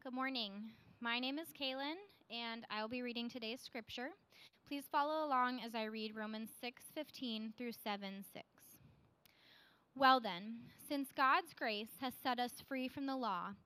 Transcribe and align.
Good 0.00 0.14
morning. 0.14 0.70
My 1.00 1.18
name 1.18 1.40
is 1.40 1.48
Kaylin, 1.60 1.96
and 2.30 2.64
I 2.70 2.80
will 2.80 2.88
be 2.88 3.02
reading 3.02 3.28
today's 3.28 3.60
scripture. 3.60 4.10
Please 4.66 4.84
follow 4.90 5.26
along 5.26 5.60
as 5.60 5.74
I 5.74 5.84
read 5.84 6.14
Romans 6.14 6.50
6:15 6.62 7.52
through 7.58 7.72
7:6. 7.72 8.78
Well 9.96 10.20
then, 10.20 10.70
since 10.88 11.10
God's 11.10 11.52
grace 11.52 11.98
has 12.00 12.14
set 12.14 12.38
us 12.38 12.60
free 12.60 12.86
from 12.86 13.06
the 13.06 13.16
law, 13.16 13.56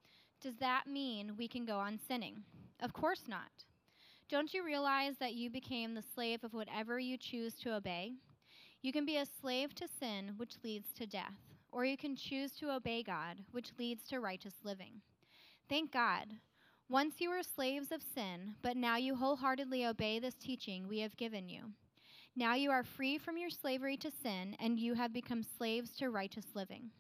does 0.41 0.57
that 0.57 0.87
mean 0.87 1.37
we 1.37 1.47
can 1.47 1.67
go 1.67 1.79
on 1.79 1.99
sinning? 1.99 2.45
Of 2.81 2.95
course 2.95 3.29
not. 3.29 3.67
Don't 4.29 4.55
you 4.55 4.65
realize 4.65 5.19
that 5.19 5.35
you 5.35 5.51
became 5.51 5.93
the 5.93 6.03
slave 6.03 6.43
of 6.43 6.55
whatever 6.55 6.99
you 6.99 7.19
choose 7.19 7.55
to 7.57 7.75
obey? 7.75 8.15
You 8.81 8.91
can 8.91 9.05
be 9.05 9.19
a 9.19 9.27
slave 9.27 9.75
to 9.75 9.87
sin, 9.87 10.39
which 10.39 10.65
leads 10.65 10.95
to 10.95 11.07
death, 11.07 11.55
or 11.71 11.85
you 11.85 11.99
can 11.99 12.17
choose 12.17 12.53
to 12.57 12.73
obey 12.73 13.03
God, 13.03 13.45
which 13.51 13.77
leads 13.79 14.09
to 14.09 14.19
righteous 14.19 14.65
living. 14.65 15.03
Thank 15.73 15.91
God. 15.91 16.27
Once 16.91 17.15
you 17.19 17.31
were 17.31 17.43
slaves 17.43 17.93
of 17.93 18.03
sin, 18.03 18.57
but 18.61 18.77
now 18.77 18.99
you 18.99 19.15
wholeheartedly 19.15 19.87
obey 19.87 20.19
this 20.19 20.35
teaching 20.35 20.87
we 20.87 20.99
have 20.99 21.17
given 21.17 21.49
you. 21.49 21.63
Now 22.37 22.57
you 22.57 22.71
are 22.71 22.85
free 22.85 23.17
from 23.17 23.39
your 23.39 23.49
slavery 23.49 23.97
to 23.97 24.11
sin, 24.11 24.55
and 24.61 24.79
you 24.79 24.93
have 24.93 25.15
become 25.15 25.43
slaves 25.43 25.97
to 25.97 26.11
righteous 26.11 26.45
living. 26.55 26.91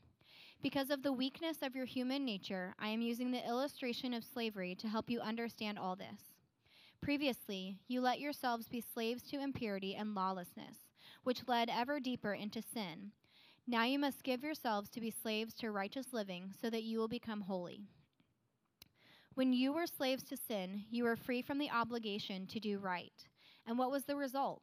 Because 0.62 0.88
of 0.88 1.02
the 1.02 1.12
weakness 1.12 1.58
of 1.60 1.76
your 1.76 1.84
human 1.84 2.24
nature, 2.24 2.74
I 2.78 2.88
am 2.88 3.02
using 3.02 3.30
the 3.30 3.46
illustration 3.46 4.14
of 4.14 4.24
slavery 4.24 4.74
to 4.76 4.88
help 4.88 5.10
you 5.10 5.20
understand 5.20 5.78
all 5.78 5.94
this. 5.94 6.32
Previously, 7.02 7.76
you 7.88 8.00
let 8.00 8.20
yourselves 8.20 8.68
be 8.70 8.80
slaves 8.80 9.22
to 9.24 9.38
impurity 9.38 9.96
and 9.96 10.14
lawlessness, 10.14 10.78
which 11.24 11.46
led 11.46 11.68
ever 11.68 12.00
deeper 12.00 12.32
into 12.32 12.62
sin. 12.62 13.12
Now 13.66 13.84
you 13.84 13.98
must 13.98 14.24
give 14.24 14.42
yourselves 14.42 14.88
to 14.92 15.00
be 15.02 15.10
slaves 15.10 15.52
to 15.56 15.70
righteous 15.70 16.14
living 16.14 16.54
so 16.58 16.70
that 16.70 16.84
you 16.84 16.98
will 16.98 17.08
become 17.08 17.42
holy. 17.42 17.82
When 19.34 19.54
you 19.54 19.72
were 19.72 19.86
slaves 19.86 20.24
to 20.24 20.36
sin, 20.36 20.84
you 20.90 21.04
were 21.04 21.16
free 21.16 21.40
from 21.40 21.58
the 21.58 21.70
obligation 21.70 22.46
to 22.48 22.60
do 22.60 22.78
right. 22.78 23.12
And 23.66 23.78
what 23.78 23.90
was 23.90 24.04
the 24.04 24.16
result? 24.16 24.62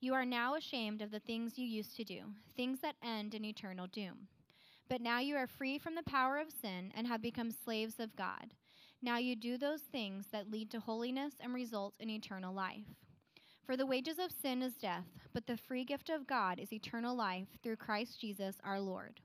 You 0.00 0.12
are 0.12 0.26
now 0.26 0.54
ashamed 0.54 1.00
of 1.00 1.10
the 1.10 1.20
things 1.20 1.56
you 1.56 1.66
used 1.66 1.96
to 1.96 2.04
do, 2.04 2.20
things 2.56 2.80
that 2.80 2.96
end 3.02 3.34
in 3.34 3.42
eternal 3.44 3.86
doom. 3.86 4.28
But 4.90 5.00
now 5.00 5.20
you 5.20 5.36
are 5.36 5.46
free 5.46 5.78
from 5.78 5.94
the 5.94 6.02
power 6.02 6.38
of 6.38 6.48
sin 6.50 6.92
and 6.94 7.06
have 7.06 7.22
become 7.22 7.50
slaves 7.50 7.98
of 7.98 8.14
God. 8.16 8.52
Now 9.00 9.16
you 9.16 9.34
do 9.34 9.56
those 9.56 9.80
things 9.80 10.26
that 10.30 10.50
lead 10.50 10.70
to 10.72 10.80
holiness 10.80 11.32
and 11.40 11.54
result 11.54 11.94
in 11.98 12.10
eternal 12.10 12.54
life. 12.54 12.84
For 13.64 13.78
the 13.78 13.86
wages 13.86 14.18
of 14.18 14.30
sin 14.30 14.62
is 14.62 14.74
death, 14.74 15.08
but 15.32 15.46
the 15.46 15.56
free 15.56 15.84
gift 15.84 16.10
of 16.10 16.26
God 16.26 16.60
is 16.60 16.72
eternal 16.72 17.16
life 17.16 17.48
through 17.62 17.76
Christ 17.76 18.20
Jesus 18.20 18.56
our 18.62 18.78
Lord. 18.78 19.20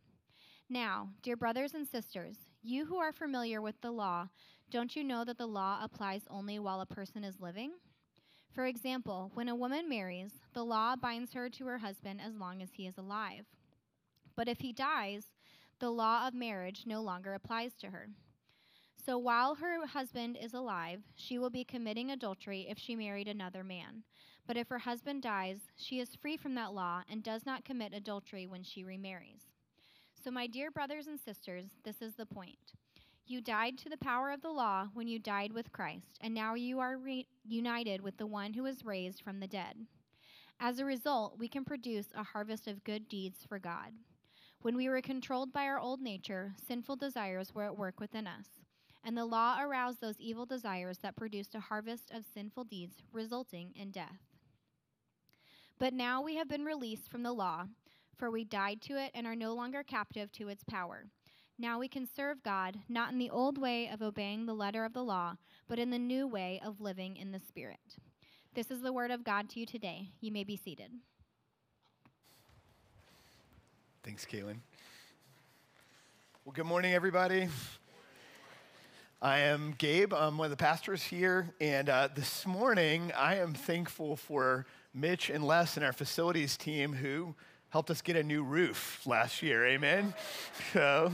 Now, 0.70 1.10
dear 1.22 1.36
brothers 1.36 1.74
and 1.74 1.86
sisters, 1.86 2.38
you 2.64 2.86
who 2.86 2.98
are 2.98 3.12
familiar 3.12 3.62
with 3.62 3.80
the 3.82 3.92
law, 3.92 4.28
don't 4.70 4.96
you 4.96 5.04
know 5.04 5.24
that 5.26 5.38
the 5.38 5.48
law 5.48 5.80
applies 5.82 6.22
only 6.30 6.60
while 6.60 6.82
a 6.82 6.86
person 6.86 7.24
is 7.24 7.42
living? 7.42 7.72
For 8.52 8.66
example, 8.66 9.32
when 9.34 9.50
a 9.50 9.56
woman 9.56 9.90
marries, 9.90 10.34
the 10.54 10.64
law 10.64 10.96
binds 10.96 11.34
her 11.34 11.50
to 11.50 11.66
her 11.66 11.80
husband 11.80 12.22
as 12.22 12.36
long 12.36 12.62
as 12.62 12.70
he 12.74 12.86
is 12.86 12.98
alive. 12.98 13.46
But 14.36 14.48
if 14.48 14.60
he 14.60 14.74
dies, 14.74 15.28
the 15.80 15.90
law 15.90 16.28
of 16.28 16.34
marriage 16.34 16.84
no 16.86 17.02
longer 17.02 17.34
applies 17.34 17.74
to 17.80 17.90
her. 17.90 18.10
So 18.96 19.18
while 19.18 19.56
her 19.56 19.86
husband 19.88 20.38
is 20.40 20.54
alive, 20.54 21.02
she 21.16 21.40
will 21.40 21.50
be 21.50 21.64
committing 21.64 22.12
adultery 22.12 22.68
if 22.70 22.78
she 22.78 22.96
married 22.96 23.28
another 23.28 23.64
man. 23.64 24.04
But 24.46 24.58
if 24.58 24.70
her 24.70 24.80
husband 24.80 25.24
dies, 25.24 25.60
she 25.76 26.00
is 26.00 26.16
free 26.16 26.38
from 26.38 26.54
that 26.56 26.74
law 26.74 27.02
and 27.10 27.24
does 27.24 27.46
not 27.46 27.66
commit 27.66 27.94
adultery 27.94 28.46
when 28.46 28.64
she 28.64 28.84
remarries. 28.84 29.42
So, 30.24 30.30
my 30.30 30.46
dear 30.46 30.70
brothers 30.70 31.08
and 31.08 31.20
sisters, 31.20 31.66
this 31.84 32.00
is 32.00 32.14
the 32.14 32.28
point. 32.28 32.74
You 33.26 33.42
died 33.42 33.80
to 33.80 33.90
the 33.90 33.98
power 33.98 34.30
of 34.30 34.42
the 34.42 34.52
law 34.52 34.90
when 34.94 35.08
you 35.08 35.18
died 35.18 35.52
with 35.52 35.72
Christ, 35.72 36.20
and 36.22 36.32
now 36.32 36.54
you 36.54 36.80
are 36.80 36.98
re- 36.98 37.26
united 37.44 38.02
with 38.02 38.18
the 38.18 38.28
one 38.28 38.54
who 38.54 38.62
was 38.62 38.86
raised 38.86 39.24
from 39.24 39.40
the 39.40 39.48
dead. 39.48 39.88
As 40.60 40.78
a 40.78 40.86
result, 40.86 41.40
we 41.40 41.48
can 41.48 41.66
produce 41.66 42.06
a 42.14 42.24
harvest 42.24 42.68
of 42.68 42.84
good 42.84 43.10
deeds 43.10 43.40
for 43.50 43.58
God. 43.58 43.94
When 44.62 44.76
we 44.76 44.90
were 44.90 45.02
controlled 45.02 45.52
by 45.52 45.64
our 45.64 45.80
old 45.80 46.02
nature, 46.02 46.54
sinful 46.68 46.98
desires 46.98 47.56
were 47.56 47.64
at 47.64 47.78
work 47.78 48.00
within 48.00 48.28
us. 48.28 48.46
And 49.04 49.18
the 49.18 49.26
law 49.26 49.60
aroused 49.60 50.02
those 50.02 50.20
evil 50.20 50.46
desires 50.46 51.00
that 51.00 51.16
produced 51.16 51.56
a 51.56 51.60
harvest 51.60 52.12
of 52.12 52.26
sinful 52.32 52.66
deeds, 52.66 52.98
resulting 53.12 53.72
in 53.76 53.90
death. 53.90 54.20
But 55.80 55.96
now 55.96 56.22
we 56.22 56.36
have 56.36 56.48
been 56.48 56.64
released 56.64 57.10
from 57.10 57.24
the 57.24 57.34
law, 57.34 57.66
for 58.18 58.30
we 58.30 58.44
died 58.44 58.82
to 58.84 58.94
it 58.94 59.12
and 59.14 59.26
are 59.26 59.36
no 59.36 59.54
longer 59.54 59.84
captive 59.84 60.32
to 60.34 60.50
its 60.50 60.64
power. 60.64 61.06
Now 61.58 61.80
we 61.80 61.88
can 61.88 62.08
serve 62.08 62.44
God, 62.44 62.80
not 62.90 63.12
in 63.12 63.20
the 63.20 63.30
old 63.30 63.58
way 63.58 63.88
of 63.88 64.02
obeying 64.02 64.46
the 64.46 64.54
letter 64.54 64.84
of 64.84 64.94
the 64.94 65.04
law, 65.04 65.36
but 65.68 65.80
in 65.80 65.92
the 65.92 66.00
new 66.00 66.28
way 66.28 66.60
of 66.66 66.82
living 66.82 67.18
in 67.18 67.32
the 67.32 67.40
Spirit. 67.40 67.98
This 68.54 68.72
is 68.72 68.82
the 68.82 68.92
word 68.92 69.12
of 69.12 69.24
God 69.24 69.50
to 69.50 69.60
you 69.60 69.66
today. 69.66 70.10
You 70.20 70.32
may 70.32 70.44
be 70.44 70.58
seated. 70.58 70.92
Thanks, 74.04 74.26
Caitlin. 74.26 74.58
Well, 76.44 76.54
good 76.54 76.66
morning, 76.66 76.94
everybody. 76.94 77.48
I 79.22 79.42
am 79.42 79.76
Gabe. 79.78 80.14
I'm 80.16 80.40
one 80.40 80.46
of 80.46 80.50
the 80.50 80.58
pastors 80.58 81.04
here. 81.04 81.54
And 81.62 81.88
uh, 81.88 82.10
this 82.16 82.48
morning, 82.48 83.12
I 83.16 83.36
am 83.36 83.54
thankful 83.54 84.16
for 84.16 84.66
Mitch 84.96 85.30
and 85.30 85.46
Les 85.46 85.78
and 85.78 85.86
our 85.86 85.94
facilities 85.94 86.58
team 86.58 86.92
who 86.92 87.36
helped 87.72 87.90
us 87.90 88.02
get 88.02 88.18
a 88.18 88.24
new 88.24 88.44
roof 88.44 89.02
last 89.08 89.42
year. 89.42 89.66
Amen. 89.66 90.14
So, 90.74 91.12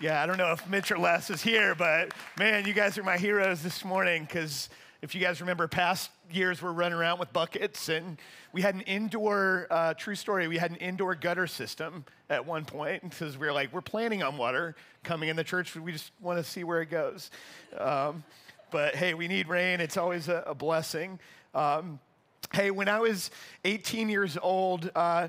yeah, 0.00 0.22
I 0.22 0.26
don't 0.26 0.36
know 0.36 0.50
if 0.50 0.68
Mitch 0.68 0.90
or 0.90 0.98
Les 0.98 1.30
is 1.30 1.40
here, 1.40 1.74
but 1.74 2.12
man, 2.38 2.66
you 2.66 2.72
guys 2.72 2.98
are 2.98 3.04
my 3.04 3.16
heroes 3.16 3.62
this 3.62 3.84
morning 3.84 4.24
because 4.24 4.68
if 5.00 5.14
you 5.14 5.20
guys 5.20 5.40
remember 5.40 5.68
past 5.68 6.10
years, 6.32 6.60
we're 6.60 6.72
running 6.72 6.98
around 6.98 7.20
with 7.20 7.32
buckets 7.32 7.88
and 7.88 8.18
we 8.52 8.62
had 8.62 8.74
an 8.74 8.80
indoor, 8.82 9.68
uh, 9.70 9.94
true 9.94 10.16
story, 10.16 10.48
we 10.48 10.56
had 10.58 10.72
an 10.72 10.76
indoor 10.78 11.14
gutter 11.14 11.46
system 11.46 12.04
at 12.28 12.44
one 12.44 12.64
point 12.64 13.02
because 13.02 13.38
we 13.38 13.46
were 13.46 13.52
like, 13.52 13.72
we're 13.72 13.80
planning 13.80 14.24
on 14.24 14.36
water 14.36 14.74
coming 15.04 15.28
in 15.28 15.36
the 15.36 15.44
church. 15.44 15.76
We 15.76 15.92
just 15.92 16.10
want 16.20 16.38
to 16.38 16.44
see 16.44 16.64
where 16.64 16.82
it 16.82 16.90
goes. 16.90 17.30
Um, 17.78 18.24
but 18.72 18.96
hey, 18.96 19.14
we 19.14 19.28
need 19.28 19.48
rain. 19.48 19.80
It's 19.80 19.96
always 19.96 20.28
a, 20.28 20.42
a 20.46 20.54
blessing. 20.54 21.20
Um, 21.54 22.00
hey, 22.52 22.70
when 22.70 22.88
I 22.88 22.98
was 22.98 23.30
18 23.64 24.08
years 24.08 24.36
old, 24.40 24.90
uh, 24.94 25.28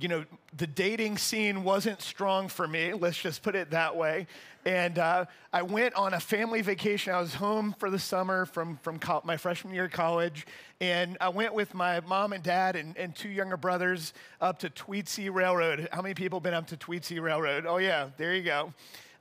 you 0.00 0.08
know, 0.08 0.24
the 0.56 0.66
dating 0.66 1.18
scene 1.18 1.64
wasn't 1.64 2.00
strong 2.00 2.48
for 2.48 2.66
me, 2.66 2.92
let's 2.92 3.18
just 3.18 3.42
put 3.42 3.54
it 3.54 3.70
that 3.70 3.96
way. 3.96 4.26
And 4.64 4.98
uh, 4.98 5.24
I 5.52 5.62
went 5.62 5.94
on 5.94 6.14
a 6.14 6.20
family 6.20 6.60
vacation. 6.60 7.14
I 7.14 7.20
was 7.20 7.34
home 7.34 7.74
for 7.78 7.90
the 7.90 7.98
summer 7.98 8.44
from, 8.44 8.76
from 8.82 8.98
co- 8.98 9.22
my 9.24 9.36
freshman 9.36 9.72
year 9.72 9.86
of 9.86 9.92
college. 9.92 10.46
And 10.80 11.16
I 11.20 11.30
went 11.30 11.54
with 11.54 11.74
my 11.74 12.00
mom 12.00 12.32
and 12.32 12.42
dad 12.42 12.76
and, 12.76 12.96
and 12.98 13.14
two 13.14 13.30
younger 13.30 13.56
brothers 13.56 14.12
up 14.40 14.58
to 14.58 14.68
Tweetsie 14.68 15.32
Railroad. 15.32 15.88
How 15.90 16.02
many 16.02 16.14
people 16.14 16.40
been 16.40 16.54
up 16.54 16.66
to 16.66 16.76
Tweetsie 16.76 17.20
Railroad? 17.20 17.64
Oh, 17.66 17.78
yeah, 17.78 18.10
there 18.18 18.34
you 18.34 18.42
go. 18.42 18.74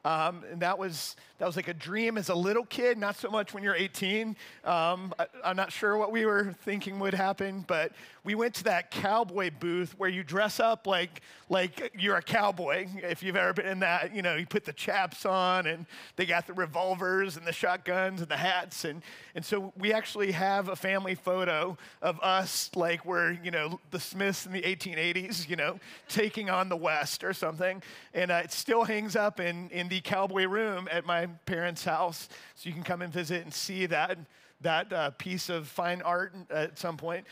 Um, 0.03 0.43
and 0.51 0.61
that 0.61 0.77
was, 0.77 1.15
that 1.39 1.45
was 1.45 1.55
like 1.55 1.67
a 1.67 1.73
dream 1.73 2.17
as 2.17 2.29
a 2.29 2.35
little 2.35 2.65
kid, 2.65 2.97
not 2.97 3.15
so 3.15 3.29
much 3.29 3.53
when 3.53 3.63
you're 3.63 3.75
18. 3.75 4.35
Um, 4.63 5.13
I, 5.19 5.27
I'm 5.43 5.55
not 5.55 5.71
sure 5.71 5.95
what 5.95 6.11
we 6.11 6.25
were 6.25 6.55
thinking 6.63 6.99
would 6.99 7.13
happen, 7.13 7.63
but 7.67 7.91
we 8.23 8.33
went 8.33 8.55
to 8.55 8.63
that 8.65 8.89
cowboy 8.89 9.51
booth 9.57 9.93
where 9.97 10.09
you 10.09 10.23
dress 10.23 10.59
up 10.59 10.87
like, 10.87 11.21
like 11.47 11.93
you're 11.97 12.17
a 12.17 12.21
cowboy. 12.23 12.87
If 13.03 13.21
you've 13.21 13.35
ever 13.35 13.53
been 13.53 13.67
in 13.67 13.79
that, 13.79 14.15
you 14.15 14.21
know, 14.21 14.35
you 14.35 14.47
put 14.47 14.65
the 14.65 14.73
chaps 14.73 15.25
on 15.25 15.67
and 15.67 15.85
they 16.15 16.25
got 16.25 16.47
the 16.47 16.53
revolvers 16.53 17.37
and 17.37 17.45
the 17.45 17.53
shotguns 17.53 18.19
and 18.19 18.29
the 18.29 18.37
hats. 18.37 18.83
And, 18.83 19.03
and 19.35 19.45
so 19.45 19.71
we 19.77 19.93
actually 19.93 20.31
have 20.31 20.69
a 20.69 20.75
family 20.75 21.15
photo 21.15 21.77
of 22.01 22.19
us 22.21 22.71
like 22.75 23.05
we're, 23.05 23.33
you 23.43 23.51
know, 23.51 23.79
the 23.91 23.99
Smiths 23.99 24.47
in 24.47 24.51
the 24.51 24.63
1880s, 24.63 25.47
you 25.47 25.55
know, 25.55 25.79
taking 26.09 26.49
on 26.49 26.67
the 26.67 26.75
West 26.75 27.23
or 27.23 27.31
something. 27.31 27.83
And 28.13 28.31
uh, 28.31 28.41
it 28.43 28.51
still 28.51 28.83
hangs 28.83 29.15
up 29.15 29.39
in, 29.39 29.69
in 29.69 29.87
the 29.87 30.01
cowboy 30.01 30.47
room 30.47 30.89
at 30.91 31.05
my 31.05 31.26
parents' 31.45 31.83
house. 31.83 32.29
So 32.55 32.67
you 32.67 32.73
can 32.73 32.83
come 32.83 33.01
and 33.01 33.11
visit 33.11 33.43
and 33.43 33.53
see 33.53 33.85
that, 33.87 34.17
that 34.61 34.91
uh, 34.91 35.11
piece 35.11 35.49
of 35.49 35.67
fine 35.67 36.01
art 36.01 36.33
at 36.49 36.77
some 36.77 36.97
point. 36.97 37.25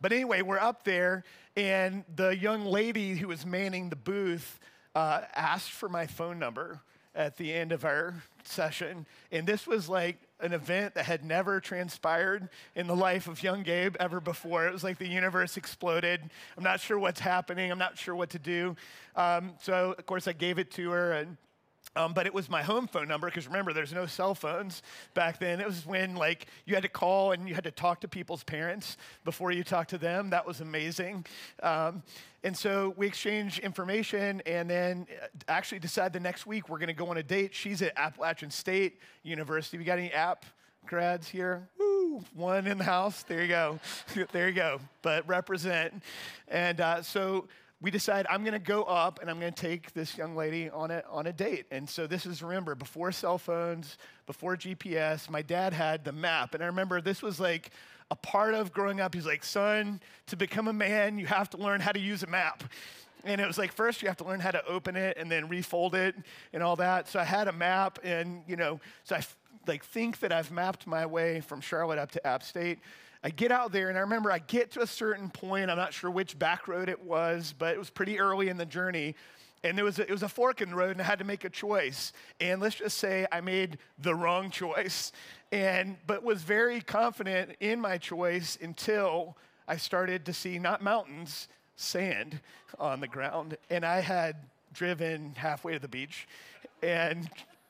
But 0.00 0.12
anyway, 0.12 0.42
we're 0.42 0.60
up 0.60 0.84
there, 0.84 1.24
and 1.56 2.04
the 2.14 2.36
young 2.36 2.64
lady 2.64 3.16
who 3.16 3.28
was 3.28 3.44
manning 3.44 3.90
the 3.90 3.96
booth 3.96 4.60
uh, 4.94 5.22
asked 5.34 5.72
for 5.72 5.88
my 5.88 6.06
phone 6.06 6.38
number 6.38 6.80
at 7.14 7.36
the 7.36 7.52
end 7.52 7.72
of 7.72 7.84
our 7.84 8.14
session. 8.44 9.04
And 9.32 9.46
this 9.46 9.66
was 9.66 9.88
like 9.88 10.18
an 10.40 10.52
event 10.52 10.94
that 10.94 11.04
had 11.04 11.24
never 11.24 11.60
transpired 11.60 12.48
in 12.76 12.86
the 12.86 12.94
life 12.94 13.26
of 13.26 13.42
young 13.42 13.64
Gabe 13.64 13.96
ever 13.98 14.20
before. 14.20 14.68
It 14.68 14.72
was 14.72 14.84
like 14.84 14.98
the 14.98 15.08
universe 15.08 15.56
exploded. 15.56 16.20
I'm 16.56 16.62
not 16.62 16.80
sure 16.80 16.98
what's 16.98 17.20
happening, 17.20 17.72
I'm 17.72 17.78
not 17.78 17.98
sure 17.98 18.14
what 18.14 18.30
to 18.30 18.38
do. 18.38 18.76
Um, 19.16 19.54
so, 19.60 19.96
of 19.98 20.06
course, 20.06 20.28
I 20.28 20.32
gave 20.32 20.58
it 20.60 20.70
to 20.72 20.90
her, 20.90 21.12
and 21.12 21.36
Um, 21.96 22.12
but 22.12 22.26
it 22.26 22.34
was 22.34 22.48
my 22.48 22.62
home 22.62 22.86
phone 22.86 23.08
number 23.08 23.26
because 23.28 23.46
remember, 23.46 23.72
there's 23.72 23.92
no 23.92 24.06
cell 24.06 24.34
phones 24.34 24.82
back 25.14 25.38
then. 25.40 25.60
It 25.60 25.66
was 25.66 25.84
when 25.84 26.14
like 26.14 26.46
you 26.64 26.74
had 26.74 26.82
to 26.82 26.88
call 26.88 27.32
and 27.32 27.48
you 27.48 27.54
had 27.54 27.64
to 27.64 27.70
talk 27.70 28.00
to 28.02 28.08
people's 28.08 28.44
parents 28.44 28.96
before 29.24 29.50
you 29.50 29.64
talked 29.64 29.90
to 29.90 29.98
them. 29.98 30.30
That 30.30 30.46
was 30.46 30.60
amazing. 30.60 31.26
Um, 31.62 32.02
and 32.44 32.56
so 32.56 32.94
we 32.96 33.06
exchanged 33.06 33.58
information 33.60 34.42
and 34.46 34.70
then 34.70 35.06
uh, 35.22 35.26
actually 35.48 35.80
decide 35.80 36.12
the 36.12 36.20
next 36.20 36.46
week 36.46 36.68
we're 36.68 36.78
going 36.78 36.88
to 36.88 36.94
go 36.94 37.08
on 37.08 37.16
a 37.16 37.22
date. 37.22 37.54
She's 37.54 37.82
at 37.82 37.92
Appalachian 37.96 38.50
State 38.50 39.00
University. 39.22 39.78
We 39.78 39.84
got 39.84 39.98
any 39.98 40.12
app 40.12 40.44
grads 40.88 41.28
here? 41.28 41.68
Woo! 41.78 42.24
One 42.34 42.66
in 42.66 42.78
the 42.78 42.84
house. 42.84 43.22
There 43.22 43.42
you 43.42 43.48
go. 43.48 43.78
there 44.32 44.48
you 44.48 44.54
go. 44.54 44.80
But 45.02 45.28
represent. 45.28 46.02
And 46.48 46.80
uh, 46.80 47.02
so 47.02 47.46
we 47.80 47.90
decide 47.90 48.26
I'm 48.28 48.42
going 48.42 48.54
to 48.54 48.58
go 48.58 48.82
up 48.82 49.20
and 49.20 49.30
I'm 49.30 49.38
going 49.38 49.52
to 49.52 49.60
take 49.60 49.92
this 49.92 50.16
young 50.16 50.34
lady 50.34 50.68
on 50.68 50.90
a, 50.90 51.02
on 51.08 51.26
a 51.26 51.32
date. 51.32 51.66
And 51.70 51.88
so 51.88 52.06
this 52.06 52.26
is, 52.26 52.42
remember, 52.42 52.74
before 52.74 53.12
cell 53.12 53.38
phones, 53.38 53.98
before 54.26 54.56
GPS, 54.56 55.30
my 55.30 55.42
dad 55.42 55.72
had 55.72 56.04
the 56.04 56.12
map. 56.12 56.54
And 56.54 56.62
I 56.62 56.66
remember 56.66 57.00
this 57.00 57.22
was 57.22 57.38
like 57.38 57.70
a 58.10 58.16
part 58.16 58.54
of 58.54 58.72
growing 58.72 59.00
up. 59.00 59.14
He's 59.14 59.26
like, 59.26 59.44
son, 59.44 60.00
to 60.26 60.36
become 60.36 60.66
a 60.66 60.72
man, 60.72 61.18
you 61.18 61.26
have 61.26 61.50
to 61.50 61.56
learn 61.56 61.80
how 61.80 61.92
to 61.92 62.00
use 62.00 62.24
a 62.24 62.26
map. 62.26 62.64
And 63.24 63.40
it 63.40 63.46
was 63.46 63.58
like, 63.58 63.72
first 63.72 64.02
you 64.02 64.08
have 64.08 64.16
to 64.18 64.24
learn 64.24 64.40
how 64.40 64.50
to 64.50 64.64
open 64.66 64.96
it 64.96 65.16
and 65.16 65.30
then 65.30 65.48
refold 65.48 65.94
it 65.94 66.16
and 66.52 66.62
all 66.62 66.76
that. 66.76 67.08
So 67.08 67.20
I 67.20 67.24
had 67.24 67.46
a 67.46 67.52
map 67.52 68.00
and, 68.02 68.42
you 68.48 68.56
know, 68.56 68.80
so 69.04 69.16
I 69.16 69.22
like 69.66 69.84
think 69.84 70.18
that 70.20 70.32
I've 70.32 70.50
mapped 70.50 70.86
my 70.86 71.06
way 71.06 71.40
from 71.40 71.60
Charlotte 71.60 71.98
up 71.98 72.10
to 72.12 72.26
App 72.26 72.42
State. 72.42 72.78
I 73.22 73.30
get 73.30 73.50
out 73.50 73.72
there, 73.72 73.88
and 73.88 73.98
I 73.98 74.02
remember 74.02 74.30
I 74.30 74.38
get 74.38 74.72
to 74.72 74.82
a 74.82 74.86
certain 74.86 75.28
point. 75.28 75.70
I'm 75.70 75.76
not 75.76 75.92
sure 75.92 76.10
which 76.10 76.38
back 76.38 76.68
road 76.68 76.88
it 76.88 77.02
was, 77.02 77.54
but 77.58 77.74
it 77.74 77.78
was 77.78 77.90
pretty 77.90 78.20
early 78.20 78.48
in 78.48 78.56
the 78.56 78.66
journey. 78.66 79.16
And 79.64 79.76
there 79.76 79.84
was 79.84 79.98
a, 79.98 80.02
it 80.02 80.10
was 80.10 80.22
a 80.22 80.28
fork 80.28 80.60
in 80.60 80.70
the 80.70 80.76
road, 80.76 80.92
and 80.92 81.00
I 81.00 81.04
had 81.04 81.18
to 81.18 81.24
make 81.24 81.44
a 81.44 81.50
choice. 81.50 82.12
And 82.40 82.60
let's 82.60 82.76
just 82.76 82.98
say 82.98 83.26
I 83.32 83.40
made 83.40 83.78
the 83.98 84.14
wrong 84.14 84.50
choice, 84.52 85.10
and 85.50 85.96
but 86.06 86.22
was 86.22 86.42
very 86.42 86.80
confident 86.80 87.56
in 87.58 87.80
my 87.80 87.98
choice 87.98 88.56
until 88.60 89.36
I 89.66 89.76
started 89.76 90.24
to 90.26 90.32
see 90.32 90.58
not 90.60 90.82
mountains, 90.82 91.48
sand 91.74 92.40
on 92.78 93.00
the 93.00 93.08
ground, 93.08 93.56
and 93.68 93.84
I 93.84 94.00
had 94.00 94.36
driven 94.72 95.34
halfway 95.34 95.72
to 95.72 95.78
the 95.80 95.88
beach, 95.88 96.28
and 96.82 97.28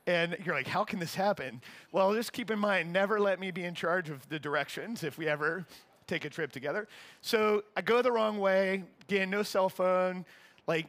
and 0.08 0.38
you're 0.42 0.54
like, 0.54 0.66
how 0.66 0.84
can 0.84 0.98
this 0.98 1.14
happen? 1.14 1.60
Well, 1.92 2.14
just 2.14 2.32
keep 2.32 2.50
in 2.50 2.58
mind, 2.58 2.90
never 2.90 3.20
let 3.20 3.38
me 3.38 3.50
be 3.50 3.64
in 3.64 3.74
charge 3.74 4.08
of 4.08 4.26
the 4.30 4.38
directions 4.38 5.04
if 5.04 5.18
we 5.18 5.28
ever 5.28 5.66
take 6.06 6.24
a 6.24 6.30
trip 6.30 6.50
together. 6.50 6.88
So 7.20 7.62
I 7.76 7.82
go 7.82 8.00
the 8.00 8.10
wrong 8.10 8.38
way, 8.38 8.84
again, 9.02 9.28
no 9.28 9.42
cell 9.42 9.68
phone, 9.68 10.24
like, 10.66 10.86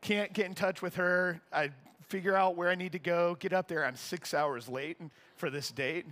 can't 0.00 0.32
get 0.32 0.46
in 0.46 0.56
touch 0.56 0.82
with 0.82 0.96
her. 0.96 1.40
I 1.52 1.70
figure 2.08 2.34
out 2.34 2.56
where 2.56 2.68
I 2.68 2.74
need 2.74 2.92
to 2.92 2.98
go, 2.98 3.36
get 3.38 3.52
up 3.52 3.68
there. 3.68 3.84
I'm 3.84 3.94
six 3.94 4.34
hours 4.34 4.68
late 4.68 4.98
for 5.36 5.50
this 5.50 5.70
date. 5.70 6.06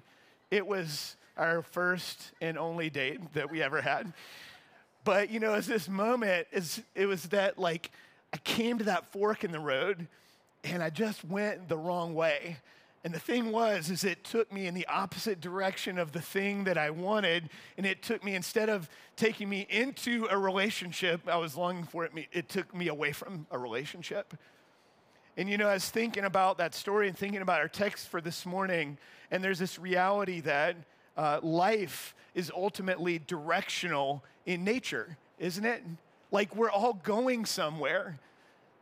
It 0.53 0.65
was 0.65 1.17
our 1.37 1.63
first 1.63 2.31
and 2.41 2.57
only 2.57 2.91
date 2.91 3.33
that 3.35 3.51
we 3.51 3.61
ever 3.61 3.83
had. 3.83 4.13
But, 5.03 5.31
you 5.31 5.41
know, 5.41 5.55
as 5.55 5.67
this 5.67 5.89
moment, 5.89 6.47
is, 6.53 6.81
it 6.95 7.07
was 7.07 7.25
that, 7.25 7.59
like, 7.59 7.91
I 8.33 8.37
came 8.39 8.79
to 8.79 8.85
that 8.85 9.07
fork 9.07 9.43
in 9.43 9.51
the 9.51 9.59
road 9.59 10.07
and 10.73 10.83
I 10.83 10.91
just 10.91 11.25
went 11.25 11.69
the 11.69 11.77
wrong 11.77 12.15
way. 12.15 12.59
And 13.05 13.15
the 13.15 13.21
thing 13.21 13.53
was, 13.53 13.89
is 13.89 14.03
it 14.03 14.25
took 14.25 14.53
me 14.53 14.67
in 14.67 14.75
the 14.75 14.87
opposite 14.89 15.41
direction 15.41 15.97
of 15.97 16.11
the 16.11 16.21
thing 16.21 16.65
that 16.65 16.77
I 16.77 16.91
wanted. 16.91 17.51
And 17.77 17.87
it 17.87 18.03
took 18.03 18.25
me, 18.25 18.35
instead 18.35 18.69
of 18.69 18.89
taking 19.15 19.49
me 19.49 19.67
into 19.71 20.27
a 20.29 20.37
relationship 20.37 21.29
I 21.29 21.37
was 21.37 21.57
longing 21.57 21.85
for, 21.85 22.05
it, 22.05 22.13
it 22.33 22.49
took 22.49 22.75
me 22.75 22.89
away 22.89 23.13
from 23.13 23.47
a 23.53 23.59
relationship. 23.59 24.35
And 25.37 25.49
you 25.49 25.57
know, 25.57 25.69
I 25.69 25.75
was 25.75 25.89
thinking 25.89 26.25
about 26.25 26.59
that 26.59 26.75
story 26.75 27.09
and 27.09 27.17
thinking 27.17 27.43
about 27.43 27.61
our 27.61 27.69
text 27.69 28.09
for 28.09 28.21
this 28.21 28.45
morning, 28.47 28.97
and 29.31 29.45
there's 29.45 29.59
this 29.59 29.79
reality 29.79 30.41
that 30.41 30.77
uh, 31.17 31.41
life 31.43 32.15
is 32.35 32.51
ultimately 32.55 33.19
directional 33.19 34.25
in 34.47 34.65
nature, 34.65 35.17
isn't 35.39 35.65
it? 35.65 35.85
Like 36.33 36.57
we're 36.57 36.71
all 36.71 36.95
going 36.95 37.45
somewhere 37.45 38.19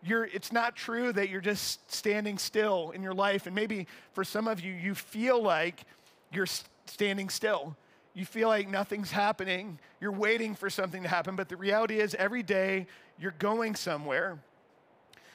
you're, 0.05 0.25
it's 0.25 0.53
not 0.53 0.77
true 0.77 1.13
that 1.13 1.31
you're 1.31 1.41
just 1.41 1.91
standing 1.91 2.37
still 2.37 2.91
in 2.91 3.03
your 3.03 3.15
life. 3.15 3.47
And 3.47 3.55
maybe 3.55 3.87
for 4.13 4.23
some 4.23 4.47
of 4.47 4.61
you, 4.61 4.73
you 4.73 4.95
feel 4.95 5.43
like 5.43 5.85
you're 6.33 6.47
standing 6.87 7.31
still. 7.31 7.77
You 8.13 8.25
feel 8.25 8.49
like 8.49 8.69
nothing's 8.69 9.11
happening. 9.11 9.79
You're 10.01 10.13
waiting 10.13 10.55
for 10.55 10.69
something 10.69 11.03
to 11.03 11.09
happen. 11.09 11.37
But 11.37 11.49
the 11.49 11.57
reality 11.57 12.01
is, 12.01 12.15
every 12.15 12.43
day 12.43 12.87
you're 13.19 13.35
going 13.39 13.75
somewhere. 13.75 14.39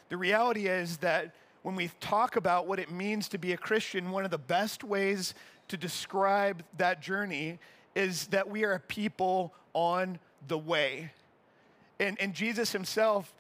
The 0.10 0.18
reality 0.18 0.68
is 0.68 0.98
that 0.98 1.36
when 1.64 1.76
we 1.76 1.92
talk 2.00 2.36
about 2.36 2.68
what 2.68 2.80
it 2.80 2.92
means 2.92 3.28
to 3.30 3.38
be 3.38 3.54
a 3.54 3.58
Christian, 3.58 4.12
one 4.12 4.24
of 4.24 4.32
the 4.32 4.38
best 4.38 4.84
ways 4.84 5.34
to 5.68 5.78
describe 5.78 6.64
that 6.78 7.02
journey 7.02 7.60
is 7.96 8.28
that 8.28 8.50
we 8.50 8.64
are 8.64 8.74
a 8.74 8.80
people 8.80 9.54
on 9.74 10.20
the 10.48 10.58
way. 10.58 11.12
And, 12.00 12.20
and 12.22 12.34
Jesus 12.34 12.72
himself 12.72 13.34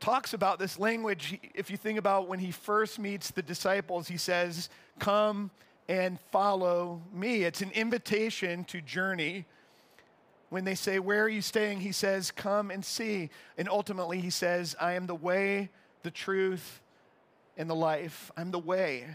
talks 0.00 0.34
about 0.34 0.58
this 0.58 0.78
language. 0.78 1.38
If 1.54 1.70
you 1.70 1.76
think 1.76 1.98
about 1.98 2.28
when 2.28 2.38
he 2.38 2.50
first 2.50 2.98
meets 2.98 3.30
the 3.30 3.42
disciples, 3.42 4.08
he 4.08 4.16
says, 4.16 4.68
Come 4.98 5.50
and 5.88 6.18
follow 6.32 7.02
me. 7.12 7.44
It's 7.44 7.60
an 7.60 7.70
invitation 7.72 8.64
to 8.64 8.80
journey. 8.80 9.46
When 10.48 10.64
they 10.64 10.74
say, 10.74 10.98
Where 10.98 11.24
are 11.24 11.28
you 11.28 11.42
staying? 11.42 11.80
He 11.80 11.92
says, 11.92 12.30
Come 12.30 12.70
and 12.70 12.84
see. 12.84 13.30
And 13.58 13.68
ultimately, 13.68 14.20
he 14.20 14.30
says, 14.30 14.76
I 14.80 14.92
am 14.94 15.06
the 15.06 15.14
way, 15.14 15.70
the 16.02 16.10
truth, 16.10 16.80
and 17.56 17.68
the 17.68 17.74
life. 17.74 18.30
I'm 18.36 18.50
the 18.50 18.58
way. 18.58 19.06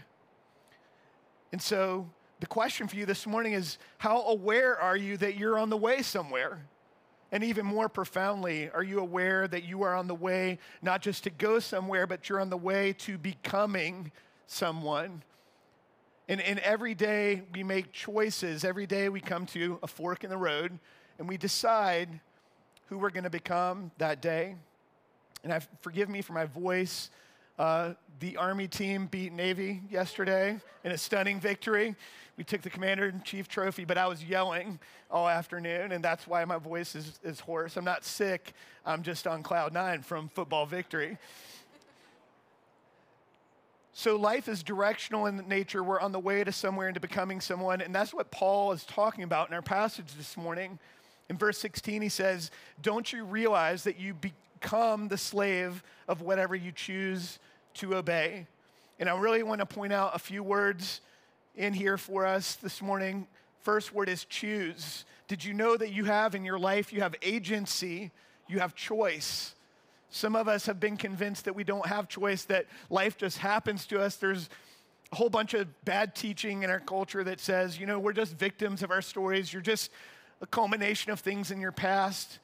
And 1.52 1.60
so, 1.60 2.08
the 2.40 2.46
question 2.46 2.88
for 2.88 2.96
you 2.96 3.06
this 3.06 3.26
morning 3.26 3.52
is 3.52 3.78
How 3.98 4.22
aware 4.22 4.78
are 4.78 4.96
you 4.96 5.16
that 5.18 5.36
you're 5.36 5.58
on 5.58 5.70
the 5.70 5.76
way 5.76 6.02
somewhere? 6.02 6.60
And 7.32 7.42
even 7.42 7.64
more 7.64 7.88
profoundly, 7.88 8.70
are 8.70 8.82
you 8.82 9.00
aware 9.00 9.48
that 9.48 9.64
you 9.64 9.82
are 9.82 9.94
on 9.94 10.06
the 10.06 10.14
way 10.14 10.58
not 10.82 11.00
just 11.00 11.24
to 11.24 11.30
go 11.30 11.58
somewhere, 11.58 12.06
but 12.06 12.28
you're 12.28 12.40
on 12.40 12.50
the 12.50 12.58
way 12.58 12.92
to 12.98 13.16
becoming 13.16 14.12
someone? 14.46 15.22
And, 16.28 16.42
and 16.42 16.58
every 16.58 16.94
day 16.94 17.42
we 17.54 17.64
make 17.64 17.90
choices. 17.90 18.64
Every 18.64 18.86
day 18.86 19.08
we 19.08 19.20
come 19.20 19.46
to 19.46 19.78
a 19.82 19.86
fork 19.86 20.24
in 20.24 20.30
the 20.30 20.36
road 20.36 20.78
and 21.18 21.26
we 21.26 21.38
decide 21.38 22.20
who 22.88 22.98
we're 22.98 23.10
going 23.10 23.24
to 23.24 23.30
become 23.30 23.90
that 23.96 24.20
day. 24.20 24.54
And 25.42 25.54
I, 25.54 25.60
forgive 25.80 26.10
me 26.10 26.20
for 26.20 26.34
my 26.34 26.44
voice. 26.44 27.08
Uh, 27.58 27.94
the 28.20 28.36
Army 28.36 28.68
team 28.68 29.06
beat 29.06 29.32
Navy 29.32 29.80
yesterday 29.90 30.60
in 30.84 30.92
a 30.92 30.98
stunning 30.98 31.40
victory 31.40 31.96
we 32.36 32.44
took 32.44 32.62
the 32.62 32.70
commander 32.70 33.06
in 33.06 33.22
chief 33.22 33.48
trophy, 33.48 33.84
but 33.84 33.98
I 33.98 34.06
was 34.06 34.24
yelling 34.24 34.78
all 35.10 35.28
afternoon, 35.28 35.92
and 35.92 36.02
that's 36.02 36.26
why 36.26 36.44
my 36.44 36.58
voice 36.58 36.94
is, 36.94 37.18
is 37.22 37.40
hoarse. 37.40 37.76
I'm 37.76 37.84
not 37.84 38.04
sick, 38.04 38.54
I'm 38.86 39.02
just 39.02 39.26
on 39.26 39.42
cloud 39.42 39.72
nine 39.72 40.02
from 40.02 40.28
football 40.28 40.64
victory. 40.64 41.18
So 43.94 44.16
life 44.16 44.48
is 44.48 44.62
directional 44.62 45.26
in 45.26 45.36
nature. 45.48 45.82
We're 45.82 46.00
on 46.00 46.12
the 46.12 46.18
way 46.18 46.42
to 46.42 46.50
somewhere 46.50 46.88
into 46.88 47.00
becoming 47.00 47.42
someone. 47.42 47.82
And 47.82 47.94
that's 47.94 48.14
what 48.14 48.30
Paul 48.30 48.72
is 48.72 48.84
talking 48.84 49.22
about 49.22 49.48
in 49.48 49.54
our 49.54 49.62
passage 49.62 50.14
this 50.16 50.34
morning. 50.34 50.78
In 51.28 51.36
verse 51.36 51.58
16, 51.58 52.00
he 52.00 52.08
says, 52.08 52.50
Don't 52.80 53.12
you 53.12 53.24
realize 53.24 53.84
that 53.84 54.00
you 54.00 54.14
become 54.14 55.08
the 55.08 55.18
slave 55.18 55.82
of 56.08 56.22
whatever 56.22 56.54
you 56.54 56.72
choose 56.72 57.38
to 57.74 57.94
obey? 57.94 58.46
And 58.98 59.10
I 59.10 59.18
really 59.18 59.42
want 59.42 59.58
to 59.60 59.66
point 59.66 59.92
out 59.92 60.12
a 60.14 60.18
few 60.18 60.42
words 60.42 61.02
in 61.56 61.72
here 61.72 61.98
for 61.98 62.26
us 62.26 62.54
this 62.56 62.80
morning. 62.80 63.26
First 63.60 63.92
word 63.92 64.08
is 64.08 64.24
choose. 64.24 65.04
Did 65.28 65.44
you 65.44 65.54
know 65.54 65.76
that 65.76 65.92
you 65.92 66.04
have 66.04 66.34
in 66.34 66.44
your 66.44 66.58
life, 66.58 66.92
you 66.92 67.00
have 67.00 67.14
agency, 67.22 68.10
you 68.48 68.58
have 68.58 68.74
choice? 68.74 69.54
Some 70.10 70.36
of 70.36 70.48
us 70.48 70.66
have 70.66 70.78
been 70.78 70.96
convinced 70.96 71.46
that 71.46 71.54
we 71.54 71.64
don't 71.64 71.86
have 71.86 72.08
choice, 72.08 72.44
that 72.44 72.66
life 72.90 73.16
just 73.16 73.38
happens 73.38 73.86
to 73.86 74.00
us. 74.00 74.16
There's 74.16 74.50
a 75.10 75.16
whole 75.16 75.30
bunch 75.30 75.54
of 75.54 75.84
bad 75.84 76.14
teaching 76.14 76.62
in 76.62 76.70
our 76.70 76.80
culture 76.80 77.24
that 77.24 77.40
says, 77.40 77.78
you 77.78 77.86
know, 77.86 77.98
we're 77.98 78.12
just 78.12 78.36
victims 78.36 78.82
of 78.82 78.90
our 78.90 79.02
stories. 79.02 79.52
You're 79.52 79.62
just 79.62 79.90
a 80.40 80.46
culmination 80.46 81.12
of 81.12 81.20
things 81.20 81.50
in 81.50 81.60
your 81.60 81.72
past 81.72 82.40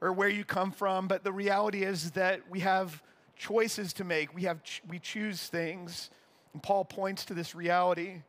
or 0.00 0.12
where 0.12 0.28
you 0.28 0.44
come 0.44 0.72
from. 0.72 1.08
But 1.08 1.24
the 1.24 1.32
reality 1.32 1.84
is 1.84 2.10
that 2.12 2.40
we 2.50 2.60
have 2.60 3.02
choices 3.36 3.92
to 3.94 4.04
make. 4.04 4.34
We 4.34 4.42
have 4.42 4.60
we 4.88 4.98
choose 4.98 5.46
things. 5.46 6.10
And 6.52 6.62
Paul 6.62 6.84
points 6.84 7.24
to 7.26 7.34
this 7.34 7.54
reality. 7.54 8.22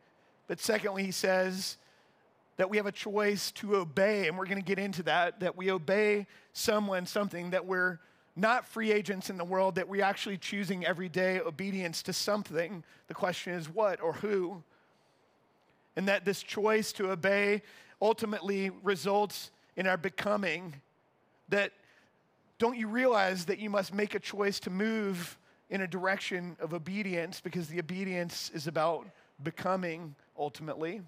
But 0.52 0.60
secondly, 0.60 1.06
he 1.06 1.12
says 1.12 1.78
that 2.58 2.70
we 2.70 2.76
have 2.76 2.86
a 2.86 2.92
choice 2.92 3.52
to 3.52 3.78
obey, 3.78 4.28
and 4.28 4.38
we're 4.38 4.48
going 4.48 4.58
to 4.58 4.62
get 4.62 4.80
into 4.80 5.02
that, 5.04 5.40
that 5.40 5.56
we 5.56 5.72
obey 5.72 6.28
someone, 6.52 7.06
something, 7.06 7.52
that 7.52 7.66
we're 7.66 8.00
not 8.36 8.66
free 8.66 8.92
agents 8.92 9.30
in 9.30 9.38
the 9.38 9.46
world, 9.46 9.76
that 9.76 9.88
we're 9.88 10.04
actually 10.04 10.38
choosing 10.38 10.86
every 10.86 11.08
day 11.08 11.40
obedience 11.40 12.04
to 12.04 12.12
something. 12.12 12.84
The 13.08 13.14
question 13.14 13.54
is 13.54 13.70
what 13.70 14.02
or 14.02 14.12
who? 14.12 14.62
And 15.96 16.10
that 16.10 16.26
this 16.26 16.44
choice 16.44 16.92
to 16.94 17.12
obey 17.12 17.62
ultimately 18.02 18.72
results 18.84 19.52
in 19.78 19.88
our 19.88 19.96
becoming. 19.96 20.82
That 21.48 21.72
don't 22.58 22.78
you 22.78 22.90
realize 22.90 23.46
that 23.46 23.60
you 23.60 23.70
must 23.70 23.94
make 23.94 24.16
a 24.16 24.20
choice 24.20 24.60
to 24.60 24.70
move 24.70 25.38
in 25.70 25.80
a 25.80 25.88
direction 25.88 26.58
of 26.60 26.74
obedience 26.74 27.40
because 27.40 27.70
the 27.70 27.80
obedience 27.80 28.52
is 28.54 28.68
about 28.68 29.08
becoming 29.42 30.14
ultimately. 30.38 31.02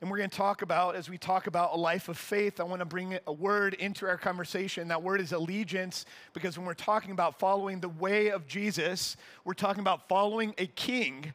And 0.00 0.10
we're 0.10 0.18
going 0.18 0.28
to 0.28 0.36
talk 0.36 0.60
about, 0.60 0.94
as 0.94 1.08
we 1.08 1.16
talk 1.16 1.46
about 1.46 1.72
a 1.72 1.76
life 1.76 2.10
of 2.10 2.18
faith, 2.18 2.60
I 2.60 2.64
want 2.64 2.80
to 2.80 2.84
bring 2.86 3.18
a 3.26 3.32
word 3.32 3.72
into 3.74 4.06
our 4.06 4.18
conversation. 4.18 4.88
That 4.88 5.02
word 5.02 5.22
is 5.22 5.32
allegiance, 5.32 6.04
because 6.34 6.58
when 6.58 6.66
we're 6.66 6.74
talking 6.74 7.12
about 7.12 7.38
following 7.38 7.80
the 7.80 7.88
way 7.88 8.28
of 8.28 8.46
Jesus, 8.46 9.16
we're 9.44 9.54
talking 9.54 9.80
about 9.80 10.06
following 10.06 10.54
a 10.58 10.66
king. 10.66 11.32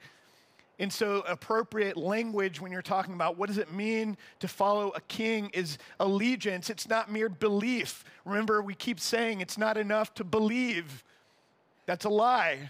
And 0.78 0.94
so, 0.94 1.24
appropriate 1.28 1.98
language 1.98 2.62
when 2.62 2.72
you're 2.72 2.82
talking 2.84 3.14
about 3.16 3.38
what 3.38 3.48
does 3.48 3.58
it 3.58 3.74
mean 3.74 4.16
to 4.40 4.48
follow 4.48 4.90
a 4.96 5.02
king 5.02 5.50
is 5.54 5.80
allegiance. 6.00 6.70
It's 6.70 6.88
not 6.88 7.12
mere 7.12 7.30
belief. 7.30 8.04
Remember, 8.26 8.62
we 8.62 8.76
keep 8.76 9.00
saying 9.00 9.42
it's 9.42 9.58
not 9.58 9.78
enough 9.78 10.14
to 10.16 10.24
believe. 10.24 11.04
That's 11.88 12.06
a 12.06 12.10
lie. 12.10 12.70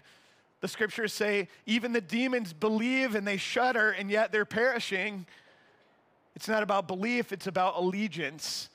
The 0.62 0.68
scriptures 0.68 1.12
say 1.12 1.50
even 1.66 1.92
the 1.92 2.02
demons 2.02 2.54
believe 2.54 3.16
and 3.16 3.28
they 3.28 3.38
shudder, 3.38 3.92
and 3.92 4.10
yet 4.10 4.32
they're 4.32 4.46
perishing. 4.46 5.26
It's 6.36 6.48
not 6.48 6.64
about 6.64 6.88
belief, 6.88 7.32
it's 7.32 7.48
about 7.48 7.78
allegiance. 7.78 8.70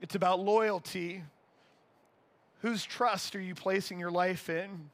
It's 0.00 0.14
about 0.14 0.38
loyalty. 0.40 1.22
Whose 2.60 2.84
trust 2.84 3.34
are 3.34 3.40
you 3.40 3.54
placing 3.54 3.98
your 3.98 4.10
life 4.10 4.48
in? 4.48 4.90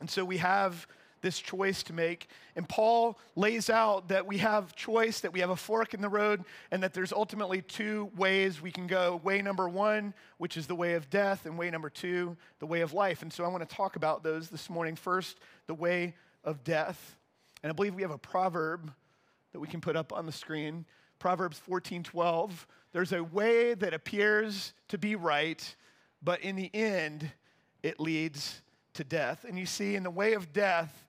And 0.00 0.08
so 0.08 0.24
we 0.24 0.38
have 0.38 0.86
this 1.20 1.38
choice 1.38 1.82
to 1.84 1.92
make. 1.92 2.28
And 2.56 2.68
Paul 2.68 3.18
lays 3.36 3.70
out 3.70 4.08
that 4.08 4.26
we 4.26 4.38
have 4.38 4.74
choice, 4.74 5.20
that 5.20 5.32
we 5.32 5.40
have 5.40 5.50
a 5.50 5.56
fork 5.56 5.94
in 5.94 6.00
the 6.00 6.08
road, 6.08 6.44
and 6.70 6.82
that 6.82 6.94
there's 6.94 7.12
ultimately 7.12 7.62
two 7.62 8.10
ways 8.16 8.60
we 8.60 8.70
can 8.70 8.86
go. 8.86 9.20
Way 9.22 9.42
number 9.42 9.68
one, 9.68 10.14
which 10.38 10.56
is 10.56 10.66
the 10.66 10.74
way 10.74 10.94
of 10.94 11.10
death, 11.10 11.46
and 11.46 11.58
way 11.58 11.70
number 11.70 11.90
two, 11.90 12.36
the 12.58 12.66
way 12.66 12.80
of 12.80 12.92
life. 12.92 13.22
And 13.22 13.32
so 13.32 13.44
I 13.44 13.48
want 13.48 13.68
to 13.68 13.74
talk 13.74 13.96
about 13.96 14.22
those 14.22 14.48
this 14.48 14.70
morning. 14.70 14.96
First, 14.96 15.38
the 15.66 15.74
way 15.74 16.14
of 16.44 16.64
death. 16.64 17.16
And 17.62 17.70
I 17.70 17.74
believe 17.74 17.94
we 17.94 18.02
have 18.02 18.10
a 18.10 18.18
proverb 18.18 18.92
that 19.52 19.60
we 19.60 19.66
can 19.66 19.80
put 19.80 19.96
up 19.96 20.12
on 20.12 20.26
the 20.26 20.32
screen. 20.32 20.84
Proverbs 21.18 21.60
14:12. 21.68 22.66
There's 22.92 23.12
a 23.12 23.22
way 23.22 23.74
that 23.74 23.92
appears 23.92 24.72
to 24.88 24.98
be 24.98 25.14
right, 25.14 25.76
but 26.22 26.40
in 26.40 26.56
the 26.56 26.70
end 26.74 27.32
it 27.82 28.00
leads 28.00 28.62
to 28.94 29.04
death. 29.04 29.44
And 29.44 29.58
you 29.58 29.66
see 29.66 29.94
in 29.94 30.02
the 30.02 30.10
way 30.10 30.34
of 30.34 30.52
death, 30.52 31.06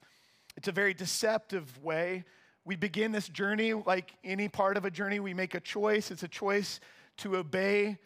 it's 0.60 0.68
a 0.68 0.74
very 0.74 0.94
deceptive 0.94 1.82
way. 1.82 2.26
We 2.66 2.76
begin 2.76 3.14
this 3.14 3.30
journey 3.30 3.72
like 3.72 4.18
any 4.26 4.50
part 4.50 4.76
of 4.76 4.84
a 4.84 4.92
journey, 4.92 5.22
we 5.22 5.34
make 5.34 5.56
a 5.56 5.62
choice. 5.62 6.12
It's 6.12 6.24
a 6.24 6.28
choice 6.28 6.82
to 7.20 7.38
obey 7.38 7.98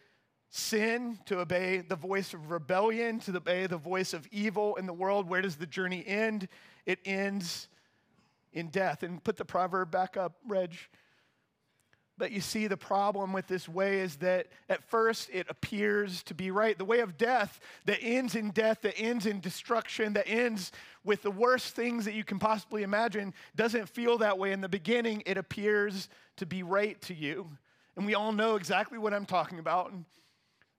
sin, 0.50 1.18
to 1.26 1.40
obey 1.40 1.80
the 1.80 1.96
voice 1.96 2.32
of 2.32 2.52
rebellion, 2.52 3.18
to 3.18 3.36
obey 3.36 3.66
the 3.66 3.76
voice 3.76 4.14
of 4.14 4.28
evil 4.28 4.76
in 4.76 4.86
the 4.86 4.92
world. 4.92 5.28
Where 5.28 5.42
does 5.42 5.56
the 5.56 5.66
journey 5.66 6.06
end? 6.06 6.46
It 6.86 7.00
ends 7.04 7.66
in 8.52 8.68
death. 8.68 9.02
And 9.02 9.22
put 9.24 9.36
the 9.36 9.44
proverb 9.44 9.90
back 9.90 10.16
up, 10.16 10.36
Reg. 10.46 10.76
But 12.16 12.30
you 12.30 12.40
see, 12.40 12.68
the 12.68 12.76
problem 12.76 13.32
with 13.32 13.48
this 13.48 13.68
way 13.68 13.98
is 13.98 14.16
that 14.16 14.46
at 14.68 14.84
first 14.84 15.28
it 15.32 15.46
appears 15.48 16.22
to 16.24 16.34
be 16.34 16.52
right. 16.52 16.78
The 16.78 16.84
way 16.84 17.00
of 17.00 17.18
death 17.18 17.58
that 17.86 17.98
ends 18.00 18.36
in 18.36 18.50
death, 18.50 18.82
that 18.82 18.96
ends 18.96 19.26
in 19.26 19.40
destruction, 19.40 20.12
that 20.12 20.28
ends 20.28 20.70
with 21.02 21.22
the 21.22 21.30
worst 21.30 21.74
things 21.74 22.04
that 22.04 22.14
you 22.14 22.22
can 22.22 22.38
possibly 22.38 22.84
imagine 22.84 23.34
doesn't 23.56 23.88
feel 23.88 24.18
that 24.18 24.38
way. 24.38 24.52
In 24.52 24.60
the 24.60 24.68
beginning, 24.68 25.24
it 25.26 25.36
appears 25.36 26.08
to 26.36 26.46
be 26.46 26.62
right 26.62 27.00
to 27.02 27.14
you. 27.14 27.48
And 27.96 28.06
we 28.06 28.14
all 28.14 28.32
know 28.32 28.54
exactly 28.54 28.98
what 28.98 29.12
I'm 29.12 29.26
talking 29.26 29.58
about. 29.58 29.92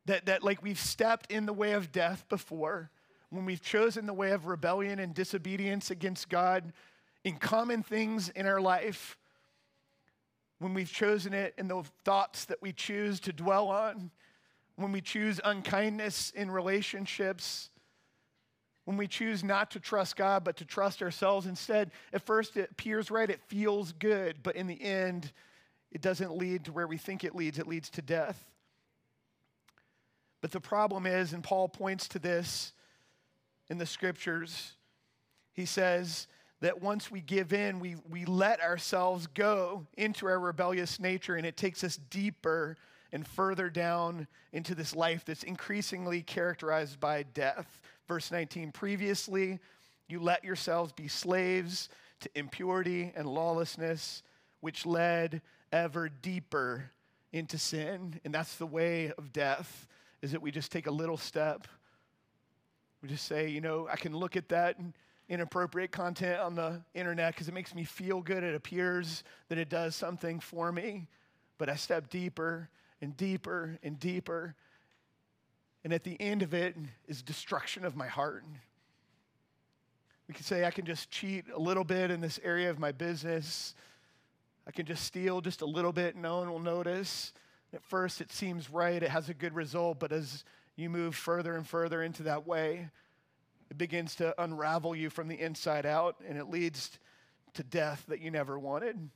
That, 0.05 0.27
that 0.27 0.43
like 0.43 0.63
we've 0.63 0.79
stepped 0.79 1.31
in 1.31 1.45
the 1.45 1.53
way 1.53 1.73
of 1.73 1.91
death 1.91 2.25
before, 2.29 2.91
when 3.29 3.43
we've 3.43 3.61
chosen 3.61 4.05
the 4.05 4.13
way 4.13 4.31
of 4.31 4.45
rebellion 4.45 4.99
and 4.99 5.13
disobedience 5.13 5.91
against 5.91 6.29
God 6.29 6.71
in 7.23 7.37
common 7.37 7.83
things 7.83 8.29
in 8.29 8.45
our 8.45 8.61
life 8.61 9.17
when 10.59 10.73
we've 10.73 10.91
chosen 10.91 11.33
it 11.33 11.53
in 11.57 11.67
the 11.67 11.83
thoughts 12.03 12.45
that 12.45 12.61
we 12.61 12.71
choose 12.71 13.19
to 13.21 13.33
dwell 13.33 13.67
on, 13.67 14.11
when 14.75 14.91
we 14.91 15.01
choose 15.01 15.39
unkindness 15.43 16.31
in 16.35 16.49
relationships, 16.51 17.69
when 18.85 18.97
we 18.97 19.07
choose 19.07 19.43
not 19.43 19.71
to 19.71 19.79
trust 19.79 20.15
God 20.15 20.43
but 20.43 20.57
to 20.57 20.65
trust 20.65 21.01
ourselves 21.01 21.45
instead, 21.45 21.91
at 22.13 22.21
first 22.21 22.55
it 22.55 22.71
appears 22.71 23.11
right, 23.11 23.29
it 23.29 23.41
feels 23.47 23.91
good, 23.93 24.37
but 24.43 24.55
in 24.55 24.67
the 24.67 24.81
end, 24.81 25.31
it 25.91 26.01
doesn't 26.01 26.35
lead 26.35 26.65
to 26.65 26.71
where 26.71 26.87
we 26.87 26.97
think 26.97 27.23
it 27.23 27.35
leads, 27.35 27.57
it 27.57 27.67
leads 27.67 27.89
to 27.91 28.01
death. 28.01 28.45
But 30.41 30.51
the 30.51 30.61
problem 30.61 31.05
is, 31.05 31.33
and 31.33 31.43
Paul 31.43 31.67
points 31.67 32.07
to 32.09 32.19
this 32.19 32.73
in 33.69 33.77
the 33.77 33.85
scriptures, 33.85 34.73
he 35.53 35.65
says, 35.65 36.27
that 36.61 36.81
once 36.81 37.11
we 37.11 37.21
give 37.21 37.53
in, 37.53 37.79
we, 37.79 37.95
we 38.09 38.25
let 38.25 38.61
ourselves 38.61 39.27
go 39.27 39.85
into 39.97 40.25
our 40.25 40.39
rebellious 40.39 40.99
nature, 40.99 41.35
and 41.35 41.45
it 41.45 41.57
takes 41.57 41.83
us 41.83 41.99
deeper 42.09 42.77
and 43.11 43.27
further 43.27 43.69
down 43.69 44.27
into 44.53 44.75
this 44.75 44.95
life 44.95 45.23
that's 45.25 45.43
increasingly 45.43 46.21
characterized 46.21 46.99
by 46.99 47.23
death. 47.23 47.81
Verse 48.07 48.31
19 48.31 48.71
previously, 48.71 49.59
you 50.07 50.19
let 50.19 50.43
yourselves 50.43 50.91
be 50.93 51.07
slaves 51.07 51.89
to 52.21 52.29
impurity 52.35 53.11
and 53.15 53.27
lawlessness, 53.27 54.23
which 54.61 54.85
led 54.85 55.41
ever 55.71 56.09
deeper 56.09 56.91
into 57.33 57.57
sin. 57.57 58.19
And 58.23 58.33
that's 58.33 58.55
the 58.55 58.65
way 58.65 59.11
of 59.17 59.33
death, 59.33 59.87
is 60.21 60.31
that 60.31 60.41
we 60.41 60.51
just 60.51 60.71
take 60.71 60.87
a 60.87 60.91
little 60.91 61.17
step. 61.17 61.67
We 63.01 63.09
just 63.09 63.25
say, 63.25 63.49
you 63.49 63.61
know, 63.61 63.87
I 63.91 63.97
can 63.97 64.15
look 64.15 64.35
at 64.35 64.49
that 64.49 64.79
and 64.79 64.93
inappropriate 65.29 65.91
content 65.91 66.39
on 66.39 66.55
the 66.55 66.81
internet 66.93 67.33
because 67.33 67.47
it 67.47 67.53
makes 67.53 67.73
me 67.73 67.83
feel 67.83 68.21
good. 68.21 68.43
It 68.43 68.55
appears 68.55 69.23
that 69.49 69.57
it 69.57 69.69
does 69.69 69.95
something 69.95 70.39
for 70.39 70.71
me, 70.71 71.07
but 71.57 71.69
I 71.69 71.75
step 71.75 72.09
deeper 72.09 72.69
and 73.01 73.15
deeper 73.17 73.77
and 73.83 73.99
deeper. 73.99 74.55
And 75.83 75.93
at 75.93 76.03
the 76.03 76.19
end 76.19 76.43
of 76.43 76.53
it 76.53 76.75
is 77.07 77.21
destruction 77.21 77.85
of 77.85 77.95
my 77.95 78.07
heart. 78.07 78.43
We 80.27 80.33
could 80.33 80.45
say 80.45 80.65
I 80.65 80.71
can 80.71 80.85
just 80.85 81.11
cheat 81.11 81.45
a 81.53 81.59
little 81.59 81.83
bit 81.83 82.09
in 82.09 82.21
this 82.21 82.39
area 82.43 82.69
of 82.69 82.79
my 82.79 82.91
business. 82.91 83.75
I 84.67 84.71
can 84.71 84.85
just 84.85 85.03
steal 85.03 85.41
just 85.41 85.61
a 85.61 85.65
little 85.65 85.91
bit, 85.91 86.15
no 86.15 86.39
one 86.39 86.49
will 86.49 86.59
notice. 86.59 87.33
At 87.73 87.83
first, 87.83 88.21
it 88.21 88.31
seems 88.31 88.69
right, 88.69 89.01
it 89.01 89.09
has 89.09 89.29
a 89.29 89.33
good 89.33 89.53
result, 89.53 89.99
but 89.99 90.11
as 90.11 90.43
you 90.75 90.89
move 90.89 91.15
further 91.15 91.55
and 91.55 91.67
further 91.67 92.01
into 92.01 92.23
that 92.23 92.47
way, 92.47 92.89
it 93.69 93.77
begins 93.77 94.15
to 94.15 94.39
unravel 94.41 94.95
you 94.95 95.09
from 95.09 95.27
the 95.27 95.39
inside 95.39 95.85
out, 95.85 96.17
and 96.27 96.37
it 96.37 96.49
leads 96.49 96.97
to 97.55 97.63
death 97.63 98.03
that 98.07 98.21
you 98.21 98.31
never 98.31 98.59
wanted. 98.59 99.09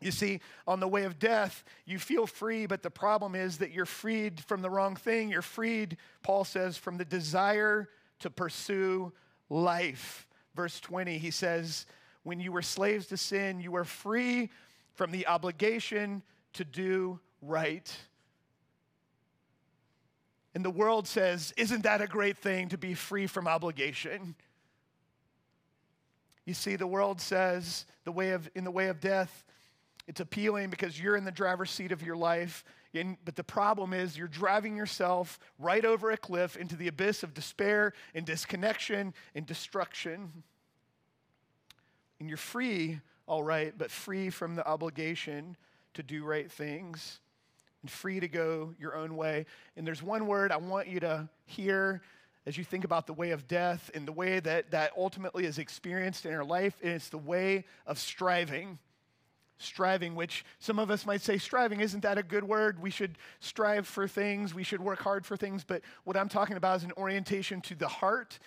You 0.00 0.12
see, 0.12 0.40
on 0.66 0.78
the 0.78 0.86
way 0.86 1.04
of 1.04 1.18
death, 1.18 1.64
you 1.84 1.98
feel 1.98 2.26
free, 2.26 2.66
but 2.66 2.82
the 2.82 2.90
problem 2.90 3.34
is 3.34 3.58
that 3.58 3.72
you're 3.72 3.86
freed 3.86 4.40
from 4.44 4.62
the 4.62 4.70
wrong 4.70 4.94
thing. 4.94 5.28
You're 5.28 5.42
freed, 5.42 5.96
Paul 6.22 6.44
says, 6.44 6.76
from 6.76 6.98
the 6.98 7.04
desire 7.04 7.88
to 8.20 8.30
pursue 8.30 9.12
life. 9.50 10.28
Verse 10.54 10.78
20, 10.80 11.18
he 11.18 11.30
says, 11.30 11.86
When 12.22 12.38
you 12.38 12.52
were 12.52 12.62
slaves 12.62 13.06
to 13.08 13.16
sin, 13.16 13.60
you 13.60 13.72
were 13.72 13.84
free 13.84 14.50
from 14.94 15.10
the 15.10 15.26
obligation 15.26 16.22
to 16.54 16.64
do 16.64 17.18
right. 17.42 17.92
And 20.58 20.64
the 20.64 20.70
world 20.70 21.06
says, 21.06 21.54
Isn't 21.56 21.84
that 21.84 22.00
a 22.00 22.08
great 22.08 22.36
thing 22.36 22.70
to 22.70 22.76
be 22.76 22.94
free 22.94 23.28
from 23.28 23.46
obligation? 23.46 24.34
You 26.46 26.52
see, 26.52 26.74
the 26.74 26.84
world 26.84 27.20
says, 27.20 27.86
the 28.02 28.10
way 28.10 28.30
of, 28.30 28.50
in 28.56 28.64
the 28.64 28.72
way 28.72 28.88
of 28.88 28.98
death, 28.98 29.44
it's 30.08 30.18
appealing 30.18 30.70
because 30.70 31.00
you're 31.00 31.14
in 31.14 31.24
the 31.24 31.30
driver's 31.30 31.70
seat 31.70 31.92
of 31.92 32.02
your 32.02 32.16
life. 32.16 32.64
But 33.24 33.36
the 33.36 33.44
problem 33.44 33.92
is, 33.92 34.18
you're 34.18 34.26
driving 34.26 34.76
yourself 34.76 35.38
right 35.60 35.84
over 35.84 36.10
a 36.10 36.16
cliff 36.16 36.56
into 36.56 36.74
the 36.74 36.88
abyss 36.88 37.22
of 37.22 37.34
despair 37.34 37.92
and 38.12 38.26
disconnection 38.26 39.14
and 39.36 39.46
destruction. 39.46 40.42
And 42.18 42.28
you're 42.28 42.36
free, 42.36 42.98
all 43.28 43.44
right, 43.44 43.72
but 43.78 43.92
free 43.92 44.28
from 44.28 44.56
the 44.56 44.66
obligation 44.66 45.56
to 45.94 46.02
do 46.02 46.24
right 46.24 46.50
things 46.50 47.20
and 47.88 47.92
free 47.92 48.20
to 48.20 48.28
go 48.28 48.74
your 48.78 48.94
own 48.94 49.16
way. 49.16 49.46
And 49.76 49.86
there's 49.86 50.02
one 50.02 50.26
word 50.26 50.52
I 50.52 50.58
want 50.58 50.88
you 50.88 51.00
to 51.00 51.28
hear 51.46 52.02
as 52.44 52.58
you 52.58 52.64
think 52.64 52.84
about 52.84 53.06
the 53.06 53.14
way 53.14 53.30
of 53.30 53.48
death 53.48 53.90
and 53.94 54.06
the 54.06 54.12
way 54.12 54.40
that 54.40 54.70
that 54.72 54.92
ultimately 54.96 55.46
is 55.46 55.58
experienced 55.58 56.26
in 56.26 56.34
our 56.34 56.44
life, 56.44 56.76
and 56.82 56.92
it's 56.92 57.08
the 57.08 57.18
way 57.18 57.64
of 57.86 57.98
striving. 57.98 58.78
Striving, 59.56 60.14
which 60.14 60.44
some 60.58 60.78
of 60.78 60.90
us 60.90 61.04
might 61.04 61.20
say, 61.20 61.38
striving, 61.38 61.80
isn't 61.80 62.02
that 62.02 62.18
a 62.18 62.22
good 62.22 62.44
word? 62.44 62.80
We 62.80 62.90
should 62.90 63.16
strive 63.40 63.86
for 63.86 64.06
things, 64.06 64.54
we 64.54 64.62
should 64.62 64.80
work 64.80 65.00
hard 65.00 65.24
for 65.24 65.36
things. 65.36 65.64
But 65.64 65.82
what 66.04 66.16
I'm 66.16 66.28
talking 66.28 66.56
about 66.56 66.76
is 66.76 66.84
an 66.84 66.92
orientation 66.96 67.60
to 67.62 67.74
the 67.74 67.88
heart 67.88 68.38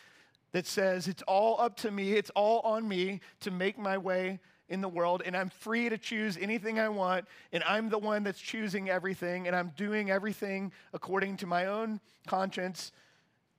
that 0.51 0.67
says, 0.67 1.07
it's 1.07 1.24
all 1.24 1.60
up 1.60 1.77
to 1.77 1.91
me, 1.91 2.13
it's 2.13 2.29
all 2.31 2.60
on 2.60 2.88
me 2.88 3.21
to 3.41 3.51
make 3.51 3.77
my 3.77 3.98
way 3.98 4.39
in 4.71 4.81
the 4.81 4.89
world, 4.89 5.21
and 5.23 5.37
I'm 5.37 5.49
free 5.49 5.89
to 5.89 5.97
choose 5.99 6.37
anything 6.37 6.79
I 6.79 6.89
want, 6.89 7.25
and 7.51 7.63
I'm 7.63 7.89
the 7.89 7.99
one 7.99 8.23
that's 8.23 8.39
choosing 8.39 8.89
everything, 8.89 9.45
and 9.45 9.55
I'm 9.55 9.71
doing 9.77 10.09
everything 10.09 10.71
according 10.93 11.37
to 11.37 11.45
my 11.45 11.67
own 11.67 11.99
conscience 12.25 12.91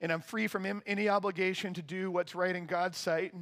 and 0.02 0.10
I'm 0.10 0.20
free 0.20 0.48
from 0.48 0.82
any 0.84 1.08
obligation 1.08 1.74
to 1.74 1.82
do 1.82 2.10
what's 2.10 2.34
right 2.34 2.54
in 2.54 2.66
God's 2.66 2.98
sight. 2.98 3.32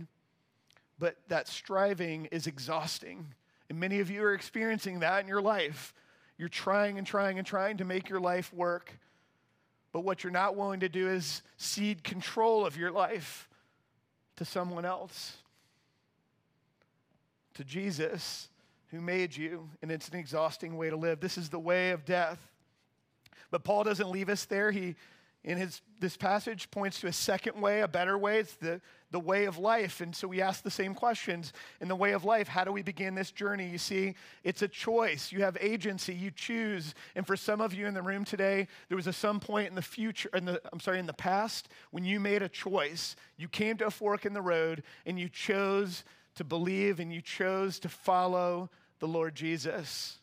But 0.99 1.17
that 1.29 1.49
striving 1.49 2.27
is 2.27 2.47
exhausting. 2.47 3.35
And 3.71 3.81
many 3.81 4.01
of 4.01 4.11
you 4.11 4.23
are 4.23 4.35
experiencing 4.35 5.01
that 5.01 5.23
in 5.23 5.29
your 5.29 5.41
life. 5.41 5.95
You're 6.37 6.51
trying 6.51 6.99
and 6.99 7.07
trying 7.07 7.39
and 7.39 7.47
trying 7.47 7.79
to 7.79 7.87
make 7.87 8.11
your 8.11 8.21
life 8.21 8.53
work. 8.53 8.93
But 9.93 10.01
what 10.01 10.23
you're 10.23 10.31
not 10.31 10.55
willing 10.55 10.81
to 10.81 10.89
do 10.91 11.09
is 11.09 11.43
cede 11.57 12.05
control 12.05 12.67
of 12.67 12.77
your 12.77 12.93
life 12.93 13.49
to 14.37 14.45
someone 14.45 14.85
else, 14.85 15.39
to 17.55 17.65
Jesus, 17.65 18.49
who 18.89 19.01
made 19.01 19.37
you. 19.37 19.69
And 19.83 19.91
it's 19.91 20.09
an 20.09 20.17
exhausting 20.17 20.77
way 20.77 20.91
to 20.91 20.97
live. 20.97 21.21
This 21.21 21.39
is 21.39 21.49
the 21.49 21.59
way 21.59 21.91
of 21.91 22.05
death. 22.05 22.39
But 23.51 23.65
Paul 23.65 23.85
doesn't 23.85 24.11
leave 24.11 24.29
us 24.29 24.45
there. 24.45 24.71
He 24.71 24.97
in 25.43 25.57
his 25.57 25.81
this 26.01 26.17
passage 26.17 26.71
points 26.71 27.01
to 27.01 27.07
a 27.07 27.13
second 27.13 27.61
way, 27.61 27.81
a 27.81 27.89
better 27.89 28.17
way. 28.17 28.39
It's 28.39 28.55
the, 28.55 28.81
the 29.11 29.21
way 29.21 29.45
of 29.45 29.59
life. 29.59 30.01
And 30.01 30.15
so 30.17 30.29
we 30.29 30.41
ask 30.41 30.63
the 30.63 30.71
same 30.71 30.95
questions. 30.95 31.53
In 31.81 31.89
the 31.89 31.97
way 31.97 32.13
of 32.13 32.25
life, 32.25 32.49
how 32.49 32.65
do 32.65 32.73
we 32.73 32.83
begin 32.83 33.15
this 33.15 33.31
journey? 33.31 33.69
You 33.69 33.79
see, 33.79 34.15
it's 34.45 34.63
a 34.63 34.69
choice. 34.69 35.31
You 35.31 35.43
have 35.43 35.59
agency, 35.61 36.15
you 36.15 36.31
choose. 36.31 36.95
And 37.15 37.27
for 37.27 37.37
some 37.37 37.61
of 37.61 37.75
you 37.75 37.87
in 37.87 37.93
the 37.95 38.03
room 38.03 38.25
today, 38.25 38.67
there 38.89 38.97
was 38.97 39.07
a 39.07 39.13
some 39.13 39.41
point 39.41 39.69
in 39.69 39.75
the 39.75 39.83
future, 39.83 40.31
in 40.35 40.47
the 40.47 40.61
I'm 40.73 40.81
sorry, 40.81 40.99
in 40.99 41.07
the 41.07 41.13
past, 41.13 41.69
when 41.91 42.05
you 42.05 42.19
made 42.19 42.43
a 42.43 42.49
choice. 42.49 43.15
You 43.37 43.49
came 43.49 43.77
to 43.79 43.87
a 43.87 43.91
fork 43.91 44.25
in 44.25 44.33
the 44.33 44.43
road 44.43 44.83
and 45.05 45.19
you 45.19 45.29
chose 45.29 46.05
to 46.41 46.45
believe 46.45 47.01
and 47.01 47.13
you 47.13 47.21
chose 47.21 47.79
to 47.79 47.89
follow 47.91 48.71
the 48.99 49.07
Lord 49.07 49.35
Jesus. 49.35 50.17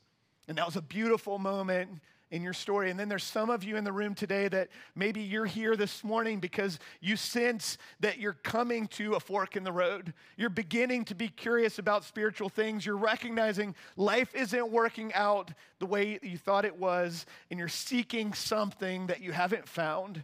And 0.48 0.58
that 0.58 0.66
was 0.66 0.76
a 0.76 0.82
beautiful 0.82 1.38
moment 1.38 2.02
in 2.32 2.42
your 2.42 2.54
story. 2.54 2.90
And 2.90 3.00
then 3.00 3.08
there's 3.08 3.24
some 3.24 3.52
of 3.52 3.64
you 3.64 3.78
in 3.78 3.84
the 3.84 3.92
room 3.92 4.16
today 4.16 4.48
that 4.48 4.70
maybe 4.96 5.22
you're 5.22 5.46
here 5.46 5.76
this 5.76 6.04
morning 6.04 6.40
because 6.40 6.80
you 7.02 7.18
sense 7.18 7.78
that 8.00 8.18
you're 8.18 8.34
coming 8.34 8.88
to 8.88 9.14
a 9.14 9.20
fork 9.20 9.56
in 9.56 9.64
the 9.64 9.72
road. 9.72 10.12
You're 10.38 10.50
beginning 10.50 11.06
to 11.06 11.14
be 11.14 11.28
curious 11.28 11.78
about 11.78 12.04
spiritual 12.04 12.50
things. 12.50 12.84
You're 12.84 12.98
recognizing 12.98 13.76
life 13.96 14.34
isn't 14.34 14.72
working 14.72 15.14
out 15.14 15.52
the 15.78 15.86
way 15.86 16.18
you 16.24 16.40
thought 16.40 16.66
it 16.66 16.80
was, 16.80 17.28
and 17.52 17.60
you're 17.60 17.68
seeking 17.68 18.34
something 18.34 19.06
that 19.06 19.22
you 19.22 19.34
haven't 19.34 19.70
found. 19.70 20.24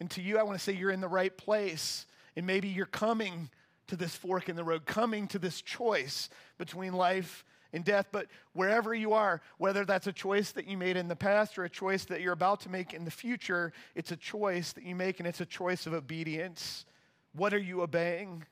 And 0.00 0.10
to 0.12 0.22
you, 0.22 0.38
I 0.38 0.44
want 0.44 0.56
to 0.58 0.64
say 0.64 0.72
you're 0.72 0.90
in 0.90 1.02
the 1.02 1.08
right 1.08 1.36
place. 1.36 2.06
And 2.36 2.46
maybe 2.46 2.68
you're 2.68 2.86
coming 2.86 3.50
to 3.88 3.96
this 3.96 4.14
fork 4.14 4.48
in 4.48 4.56
the 4.56 4.64
road, 4.64 4.86
coming 4.86 5.26
to 5.28 5.38
this 5.38 5.60
choice 5.60 6.28
between 6.58 6.92
life 6.92 7.44
and 7.72 7.84
death. 7.84 8.06
But 8.12 8.28
wherever 8.52 8.94
you 8.94 9.12
are, 9.12 9.42
whether 9.58 9.84
that's 9.84 10.06
a 10.06 10.12
choice 10.12 10.52
that 10.52 10.66
you 10.66 10.76
made 10.76 10.96
in 10.96 11.08
the 11.08 11.16
past 11.16 11.58
or 11.58 11.64
a 11.64 11.68
choice 11.68 12.04
that 12.06 12.20
you're 12.20 12.32
about 12.32 12.60
to 12.60 12.68
make 12.68 12.94
in 12.94 13.04
the 13.04 13.10
future, 13.10 13.72
it's 13.94 14.12
a 14.12 14.16
choice 14.16 14.72
that 14.72 14.84
you 14.84 14.94
make 14.94 15.18
and 15.18 15.26
it's 15.26 15.40
a 15.40 15.46
choice 15.46 15.86
of 15.86 15.92
obedience. 15.92 16.86
What 17.34 17.52
are 17.52 17.58
you 17.58 17.82
obeying? 17.82 18.44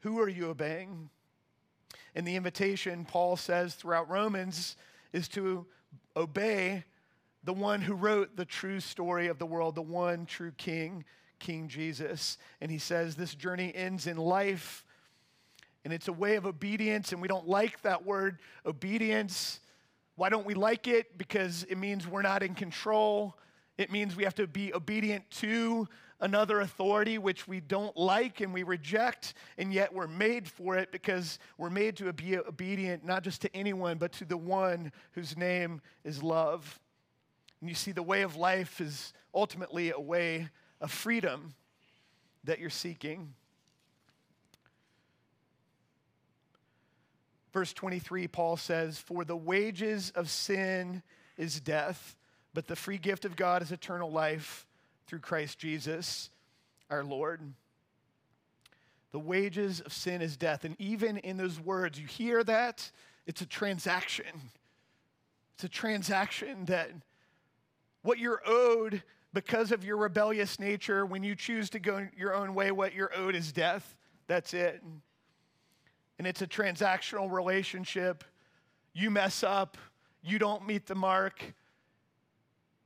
Who 0.00 0.18
are 0.20 0.28
you 0.28 0.48
obeying? 0.48 1.10
And 2.14 2.26
the 2.26 2.36
invitation, 2.36 3.04
Paul 3.04 3.36
says 3.36 3.74
throughout 3.74 4.10
Romans, 4.10 4.76
is 5.12 5.28
to 5.28 5.66
obey 6.16 6.84
the 7.44 7.52
one 7.52 7.80
who 7.80 7.94
wrote 7.94 8.36
the 8.36 8.44
true 8.44 8.80
story 8.80 9.28
of 9.28 9.38
the 9.38 9.46
world, 9.46 9.74
the 9.74 9.82
one 9.82 10.26
true 10.26 10.52
king, 10.52 11.04
King 11.38 11.68
Jesus. 11.68 12.38
And 12.60 12.70
he 12.70 12.78
says 12.78 13.14
this 13.14 13.34
journey 13.34 13.74
ends 13.74 14.06
in 14.06 14.16
life 14.16 14.84
and 15.84 15.94
it's 15.94 16.08
a 16.08 16.12
way 16.12 16.36
of 16.36 16.44
obedience, 16.44 17.12
and 17.12 17.22
we 17.22 17.28
don't 17.28 17.48
like 17.48 17.80
that 17.80 18.04
word 18.04 18.40
obedience. 18.66 19.60
Why 20.16 20.28
don't 20.28 20.44
we 20.44 20.54
like 20.54 20.88
it? 20.88 21.16
Because 21.16 21.64
it 21.64 21.78
means 21.78 22.06
we're 22.06 22.20
not 22.20 22.42
in 22.42 22.54
control. 22.54 23.38
It 23.78 23.90
means 23.90 24.16
we 24.16 24.24
have 24.24 24.34
to 24.34 24.46
be 24.46 24.74
obedient 24.74 25.30
to 25.30 25.88
another 26.20 26.60
authority, 26.60 27.16
which 27.16 27.46
we 27.46 27.60
don't 27.60 27.96
like 27.96 28.40
and 28.40 28.52
we 28.52 28.64
reject, 28.64 29.34
and 29.56 29.72
yet 29.72 29.94
we're 29.94 30.08
made 30.08 30.48
for 30.48 30.76
it 30.76 30.92
because 30.92 31.38
we're 31.56 31.70
made 31.70 31.96
to 31.96 32.12
be 32.12 32.36
obedient 32.36 33.04
not 33.04 33.22
just 33.22 33.40
to 33.42 33.56
anyone, 33.56 33.96
but 33.96 34.12
to 34.12 34.24
the 34.24 34.36
one 34.36 34.92
whose 35.12 35.36
name 35.36 35.80
is 36.04 36.22
love. 36.22 36.80
And 37.60 37.70
you 37.70 37.76
see, 37.76 37.92
the 37.92 38.02
way 38.02 38.22
of 38.22 38.36
life 38.36 38.80
is 38.80 39.12
ultimately 39.32 39.90
a 39.90 40.00
way 40.00 40.48
of 40.80 40.90
freedom 40.90 41.54
that 42.44 42.58
you're 42.58 42.70
seeking. 42.70 43.34
Verse 47.52 47.72
23, 47.72 48.28
Paul 48.28 48.56
says, 48.56 48.98
For 48.98 49.24
the 49.24 49.36
wages 49.36 50.12
of 50.14 50.30
sin 50.30 51.02
is 51.36 51.60
death, 51.60 52.16
but 52.54 52.66
the 52.66 52.76
free 52.76 52.98
gift 52.98 53.24
of 53.24 53.36
God 53.36 53.62
is 53.62 53.72
eternal 53.72 54.10
life 54.10 54.66
through 55.06 55.20
Christ 55.20 55.58
Jesus 55.58 56.30
our 56.90 57.04
Lord. 57.04 57.40
The 59.12 59.18
wages 59.18 59.80
of 59.80 59.92
sin 59.92 60.22
is 60.22 60.36
death. 60.36 60.64
And 60.64 60.76
even 60.78 61.18
in 61.18 61.36
those 61.36 61.58
words, 61.58 61.98
you 61.98 62.06
hear 62.06 62.44
that? 62.44 62.90
It's 63.26 63.40
a 63.40 63.46
transaction. 63.46 64.26
It's 65.54 65.64
a 65.64 65.68
transaction 65.68 66.66
that 66.66 66.90
what 68.02 68.18
you're 68.18 68.42
owed 68.46 69.02
because 69.32 69.72
of 69.72 69.84
your 69.84 69.96
rebellious 69.96 70.58
nature, 70.58 71.04
when 71.04 71.22
you 71.22 71.34
choose 71.34 71.70
to 71.70 71.78
go 71.78 72.06
your 72.16 72.34
own 72.34 72.54
way, 72.54 72.70
what 72.70 72.94
you're 72.94 73.14
owed 73.16 73.34
is 73.34 73.52
death. 73.52 73.96
That's 74.26 74.54
it 74.54 74.82
and 76.18 76.26
it's 76.26 76.42
a 76.42 76.46
transactional 76.46 77.30
relationship. 77.30 78.24
You 78.92 79.10
mess 79.10 79.42
up, 79.42 79.78
you 80.22 80.38
don't 80.38 80.66
meet 80.66 80.86
the 80.86 80.94
mark, 80.94 81.54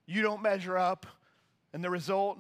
you 0.07 0.23
don't 0.23 0.43
measure 0.43 0.77
up, 0.77 1.07
and 1.73 1.83
the 1.83 1.91
result 1.91 2.39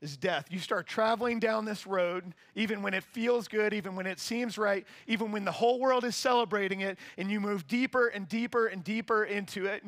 is 0.00 0.16
death. 0.16 0.46
You 0.50 0.58
start 0.58 0.86
traveling 0.86 1.38
down 1.38 1.64
this 1.64 1.86
road, 1.86 2.34
even 2.54 2.82
when 2.82 2.94
it 2.94 3.04
feels 3.04 3.46
good, 3.46 3.74
even 3.74 3.94
when 3.94 4.06
it 4.06 4.18
seems 4.18 4.56
right, 4.56 4.86
even 5.06 5.30
when 5.30 5.44
the 5.44 5.52
whole 5.52 5.78
world 5.78 6.04
is 6.04 6.16
celebrating 6.16 6.80
it, 6.80 6.98
and 7.18 7.30
you 7.30 7.38
move 7.40 7.66
deeper 7.66 8.08
and 8.08 8.28
deeper 8.28 8.66
and 8.66 8.82
deeper 8.82 9.24
into 9.24 9.66
it. 9.66 9.84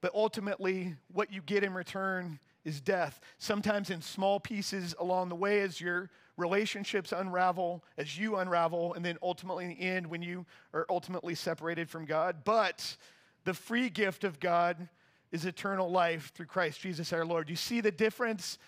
But 0.00 0.14
ultimately, 0.14 0.94
what 1.12 1.32
you 1.32 1.42
get 1.42 1.64
in 1.64 1.74
return 1.74 2.38
is 2.64 2.80
death, 2.80 3.20
sometimes 3.38 3.90
in 3.90 4.02
small 4.02 4.38
pieces 4.38 4.94
along 4.98 5.28
the 5.28 5.34
way 5.34 5.60
as 5.60 5.80
you're 5.80 6.10
relationships 6.38 7.12
unravel 7.12 7.82
as 7.98 8.16
you 8.16 8.36
unravel, 8.36 8.94
and 8.94 9.04
then 9.04 9.18
ultimately 9.22 9.64
in 9.64 9.70
the 9.70 9.80
end 9.80 10.06
when 10.06 10.22
you 10.22 10.46
are 10.72 10.86
ultimately 10.88 11.34
separated 11.34 11.90
from 11.90 12.04
God. 12.04 12.36
But 12.44 12.96
the 13.44 13.52
free 13.52 13.90
gift 13.90 14.24
of 14.24 14.40
God 14.40 14.88
is 15.32 15.44
eternal 15.44 15.90
life 15.90 16.32
through 16.34 16.46
Christ 16.46 16.80
Jesus 16.80 17.12
our 17.12 17.26
Lord. 17.26 17.50
You 17.50 17.56
see 17.56 17.80
the 17.80 17.90
difference 17.90 18.58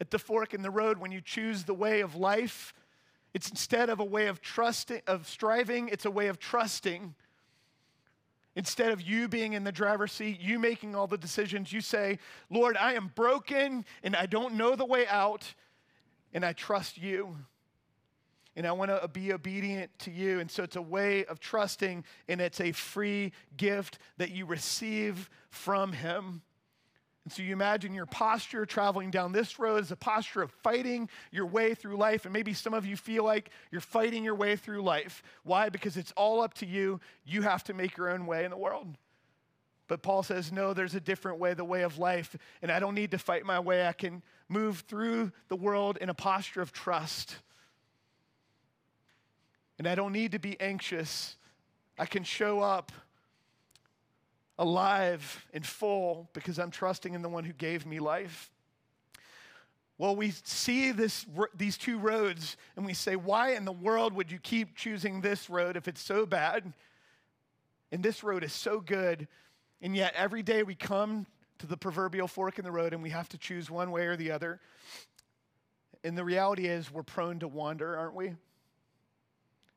at 0.00 0.10
the 0.10 0.18
fork 0.18 0.54
in 0.54 0.62
the 0.62 0.70
road 0.70 0.98
when 0.98 1.10
you 1.10 1.20
choose 1.20 1.64
the 1.64 1.74
way 1.74 2.02
of 2.02 2.14
life. 2.14 2.74
It's 3.32 3.48
instead 3.48 3.90
of 3.90 4.00
a 4.00 4.04
way 4.04 4.26
of 4.26 4.40
trusting, 4.40 5.02
of 5.06 5.26
striving, 5.26 5.88
it's 5.88 6.04
a 6.04 6.10
way 6.10 6.28
of 6.28 6.38
trusting. 6.38 7.14
Instead 8.56 8.92
of 8.92 9.02
you 9.02 9.26
being 9.28 9.54
in 9.54 9.64
the 9.64 9.72
driver's 9.72 10.12
seat, 10.12 10.40
you 10.40 10.58
making 10.58 10.94
all 10.94 11.06
the 11.06 11.18
decisions, 11.18 11.72
you 11.72 11.80
say, 11.80 12.18
Lord, 12.50 12.76
I 12.76 12.94
am 12.94 13.10
broken 13.14 13.84
and 14.02 14.14
I 14.14 14.26
don't 14.26 14.54
know 14.54 14.76
the 14.76 14.84
way 14.84 15.06
out 15.08 15.54
and 16.32 16.44
I 16.44 16.52
trust 16.52 16.96
you. 16.96 17.36
And 18.56 18.68
I 18.68 18.72
want 18.72 18.92
to 18.92 19.08
be 19.08 19.32
obedient 19.32 19.90
to 20.00 20.12
you. 20.12 20.38
And 20.38 20.48
so 20.48 20.62
it's 20.62 20.76
a 20.76 20.82
way 20.82 21.24
of 21.24 21.40
trusting, 21.40 22.04
and 22.28 22.40
it's 22.40 22.60
a 22.60 22.70
free 22.70 23.32
gift 23.56 23.98
that 24.16 24.30
you 24.30 24.46
receive 24.46 25.28
from 25.50 25.92
Him. 25.92 26.42
And 27.24 27.32
so 27.32 27.42
you 27.42 27.54
imagine 27.54 27.94
your 27.94 28.04
posture 28.06 28.66
traveling 28.66 29.10
down 29.10 29.32
this 29.32 29.58
road 29.58 29.82
is 29.82 29.90
a 29.90 29.96
posture 29.96 30.42
of 30.42 30.50
fighting 30.62 31.08
your 31.30 31.46
way 31.46 31.74
through 31.74 31.96
life. 31.96 32.26
And 32.26 32.32
maybe 32.34 32.52
some 32.52 32.74
of 32.74 32.84
you 32.84 32.96
feel 32.96 33.24
like 33.24 33.50
you're 33.70 33.80
fighting 33.80 34.22
your 34.22 34.34
way 34.34 34.56
through 34.56 34.82
life. 34.82 35.22
Why? 35.42 35.70
Because 35.70 35.96
it's 35.96 36.12
all 36.18 36.42
up 36.42 36.52
to 36.54 36.66
you. 36.66 37.00
You 37.24 37.40
have 37.42 37.64
to 37.64 37.74
make 37.74 37.96
your 37.96 38.10
own 38.10 38.26
way 38.26 38.44
in 38.44 38.50
the 38.50 38.58
world. 38.58 38.98
But 39.88 40.02
Paul 40.02 40.22
says, 40.22 40.52
no, 40.52 40.74
there's 40.74 40.94
a 40.94 41.00
different 41.00 41.38
way, 41.38 41.54
the 41.54 41.64
way 41.64 41.82
of 41.82 41.98
life. 41.98 42.36
And 42.60 42.70
I 42.70 42.78
don't 42.78 42.94
need 42.94 43.10
to 43.12 43.18
fight 43.18 43.46
my 43.46 43.58
way. 43.58 43.86
I 43.86 43.92
can 43.92 44.22
move 44.48 44.84
through 44.86 45.32
the 45.48 45.56
world 45.56 45.96
in 46.00 46.10
a 46.10 46.14
posture 46.14 46.60
of 46.60 46.72
trust. 46.72 47.36
And 49.78 49.88
I 49.88 49.94
don't 49.94 50.12
need 50.12 50.32
to 50.32 50.38
be 50.38 50.60
anxious. 50.60 51.36
I 51.98 52.04
can 52.04 52.22
show 52.22 52.60
up 52.60 52.92
alive 54.58 55.44
and 55.52 55.66
full 55.66 56.28
because 56.32 56.58
I'm 56.58 56.70
trusting 56.70 57.14
in 57.14 57.22
the 57.22 57.28
one 57.28 57.44
who 57.44 57.52
gave 57.52 57.86
me 57.86 57.98
life. 57.98 58.50
Well, 59.96 60.16
we 60.16 60.32
see 60.44 60.90
this, 60.90 61.24
these 61.56 61.78
two 61.78 61.98
roads 61.98 62.56
and 62.76 62.84
we 62.84 62.94
say, 62.94 63.16
why 63.16 63.54
in 63.54 63.64
the 63.64 63.72
world 63.72 64.12
would 64.14 64.30
you 64.30 64.38
keep 64.38 64.76
choosing 64.76 65.20
this 65.20 65.48
road 65.48 65.76
if 65.76 65.86
it's 65.86 66.02
so 66.02 66.26
bad? 66.26 66.72
And 67.92 68.02
this 68.02 68.24
road 68.24 68.42
is 68.42 68.52
so 68.52 68.80
good. 68.80 69.28
And 69.80 69.94
yet, 69.94 70.14
every 70.16 70.42
day 70.42 70.62
we 70.62 70.74
come 70.74 71.26
to 71.58 71.66
the 71.66 71.76
proverbial 71.76 72.26
fork 72.26 72.58
in 72.58 72.64
the 72.64 72.72
road 72.72 72.92
and 72.92 73.02
we 73.02 73.10
have 73.10 73.28
to 73.28 73.38
choose 73.38 73.70
one 73.70 73.90
way 73.90 74.06
or 74.06 74.16
the 74.16 74.32
other. 74.32 74.60
And 76.02 76.18
the 76.18 76.24
reality 76.24 76.66
is, 76.66 76.90
we're 76.90 77.02
prone 77.02 77.38
to 77.40 77.48
wander, 77.48 77.96
aren't 77.96 78.14
we? 78.14 78.34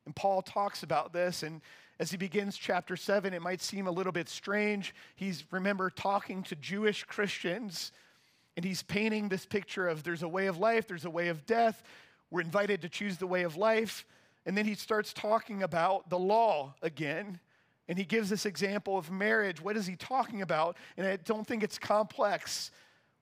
And 0.06 0.16
Paul 0.16 0.42
talks 0.42 0.82
about 0.84 1.14
this. 1.14 1.44
And 1.44 1.62
as 2.00 2.12
he 2.12 2.18
begins 2.18 2.56
chapter 2.58 2.96
7, 2.96 3.34
it 3.34 3.42
might 3.42 3.62
seem 3.62 3.88
a 3.88 3.92
little 3.92 4.12
bit 4.12 4.30
strange. 4.30 4.94
He's, 5.16 5.44
remember, 5.52 5.90
talking 5.90 6.44
to 6.44 6.56
Jewish 6.56 7.04
Christians. 7.04 7.92
And 8.56 8.64
he's 8.64 8.84
painting 8.84 9.30
this 9.30 9.46
picture 9.46 9.88
of 9.88 10.04
there's 10.04 10.24
a 10.24 10.28
way 10.28 10.48
of 10.48 10.58
life, 10.58 10.88
there's 10.88 11.06
a 11.06 11.10
way 11.10 11.28
of 11.28 11.46
death. 11.46 11.84
We're 12.30 12.42
invited 12.42 12.82
to 12.82 12.90
choose 12.90 13.18
the 13.18 13.28
way 13.28 13.44
of 13.44 13.56
life. 13.56 14.06
And 14.46 14.58
then 14.58 14.66
he 14.66 14.76
starts 14.76 15.14
talking 15.14 15.64
about 15.64 16.10
the 16.10 16.20
law 16.20 16.76
again. 16.82 17.40
And 17.88 17.98
he 17.98 18.04
gives 18.04 18.30
this 18.30 18.46
example 18.46 18.98
of 18.98 19.10
marriage. 19.10 19.62
What 19.62 19.78
is 19.78 19.88
he 19.88 19.96
talking 19.96 20.42
about? 20.42 20.78
And 20.98 21.08
I 21.08 21.16
don't 21.18 21.48
think 21.48 21.64
it's 21.64 21.80
complex. 21.80 22.72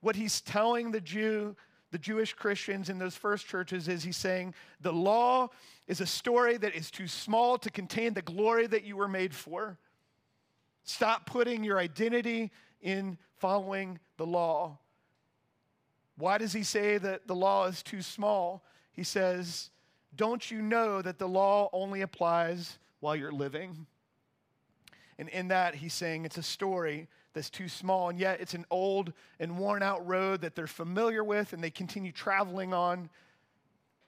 What 0.01 0.15
he's 0.15 0.41
telling 0.41 0.91
the 0.91 1.01
Jew, 1.01 1.55
the 1.95 1.99
Jewish 1.99 2.33
Christians 2.33 2.89
in 2.89 2.99
those 2.99 3.15
first 3.15 3.47
churches 3.47 3.87
is 3.87 4.03
he's 4.03 4.17
saying 4.17 4.53
the 4.81 4.91
law 4.91 5.47
is 5.87 6.01
a 6.01 6.05
story 6.05 6.57
that 6.57 6.75
is 6.75 6.91
too 6.91 7.07
small 7.07 7.57
to 7.59 7.69
contain 7.69 8.13
the 8.13 8.21
glory 8.21 8.67
that 8.67 8.83
you 8.83 8.97
were 8.97 9.07
made 9.07 9.33
for. 9.33 9.77
Stop 10.83 11.25
putting 11.25 11.63
your 11.63 11.79
identity 11.79 12.51
in 12.81 13.17
following 13.37 13.97
the 14.17 14.25
law. 14.25 14.77
Why 16.17 16.37
does 16.37 16.51
he 16.51 16.63
say 16.63 16.97
that 16.97 17.27
the 17.27 17.35
law 17.35 17.65
is 17.67 17.81
too 17.81 18.01
small? 18.01 18.65
He 18.91 19.03
says, 19.05 19.69
Don't 20.17 20.51
you 20.51 20.61
know 20.61 21.01
that 21.01 21.17
the 21.17 21.29
law 21.29 21.69
only 21.71 22.01
applies 22.01 22.77
while 22.99 23.15
you're 23.15 23.31
living? 23.31 23.85
And 25.17 25.29
in 25.29 25.47
that, 25.47 25.75
he's 25.75 25.93
saying 25.93 26.25
it's 26.25 26.37
a 26.37 26.43
story 26.43 27.07
that's 27.35 27.51
too 27.51 27.67
small, 27.67 28.09
and 28.09 28.19
yet 28.19 28.41
it's 28.41 28.55
an 28.55 28.65
old 28.71 29.13
and 29.39 29.59
worn 29.59 29.83
out 29.83 30.07
road 30.07 30.41
that 30.41 30.55
they're 30.55 30.65
familiar 30.65 31.23
with 31.23 31.53
and 31.53 31.63
they 31.63 31.69
continue 31.69 32.11
traveling 32.11 32.73
on. 32.73 33.09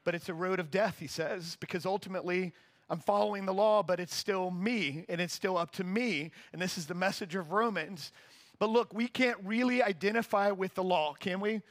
But 0.04 0.16
it's 0.16 0.30
a 0.30 0.34
road 0.34 0.60
of 0.60 0.72
death, 0.72 0.98
he 1.00 1.08
says, 1.08 1.58
because 1.60 1.86
ultimately 1.86 2.54
I'm 2.90 3.00
following 3.00 3.46
the 3.46 3.54
law, 3.54 3.84
but 3.84 4.00
it's 4.00 4.16
still 4.16 4.50
me 4.50 5.06
and 5.10 5.20
it's 5.20 5.34
still 5.34 5.58
up 5.58 5.72
to 5.72 5.84
me. 5.84 6.32
And 6.54 6.62
this 6.62 6.78
is 6.78 6.88
the 6.88 6.96
message 6.96 7.36
of 7.36 7.52
Romans. 7.52 8.12
But 8.58 8.70
look, 8.70 8.94
we 8.94 9.08
can't 9.08 9.38
really 9.44 9.84
identify 9.84 10.52
with 10.52 10.74
the 10.74 10.84
law, 10.84 11.14
can 11.14 11.40
we? 11.40 11.62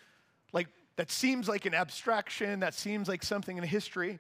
Like, 0.53 0.69
that 0.97 1.11
seems 1.11 1.49
like 1.49 1.66
an 1.66 1.75
abstraction, 1.75 2.61
that 2.61 2.75
seems 2.75 3.09
like 3.09 3.23
something 3.23 3.57
in 3.57 3.64
history. 3.64 4.19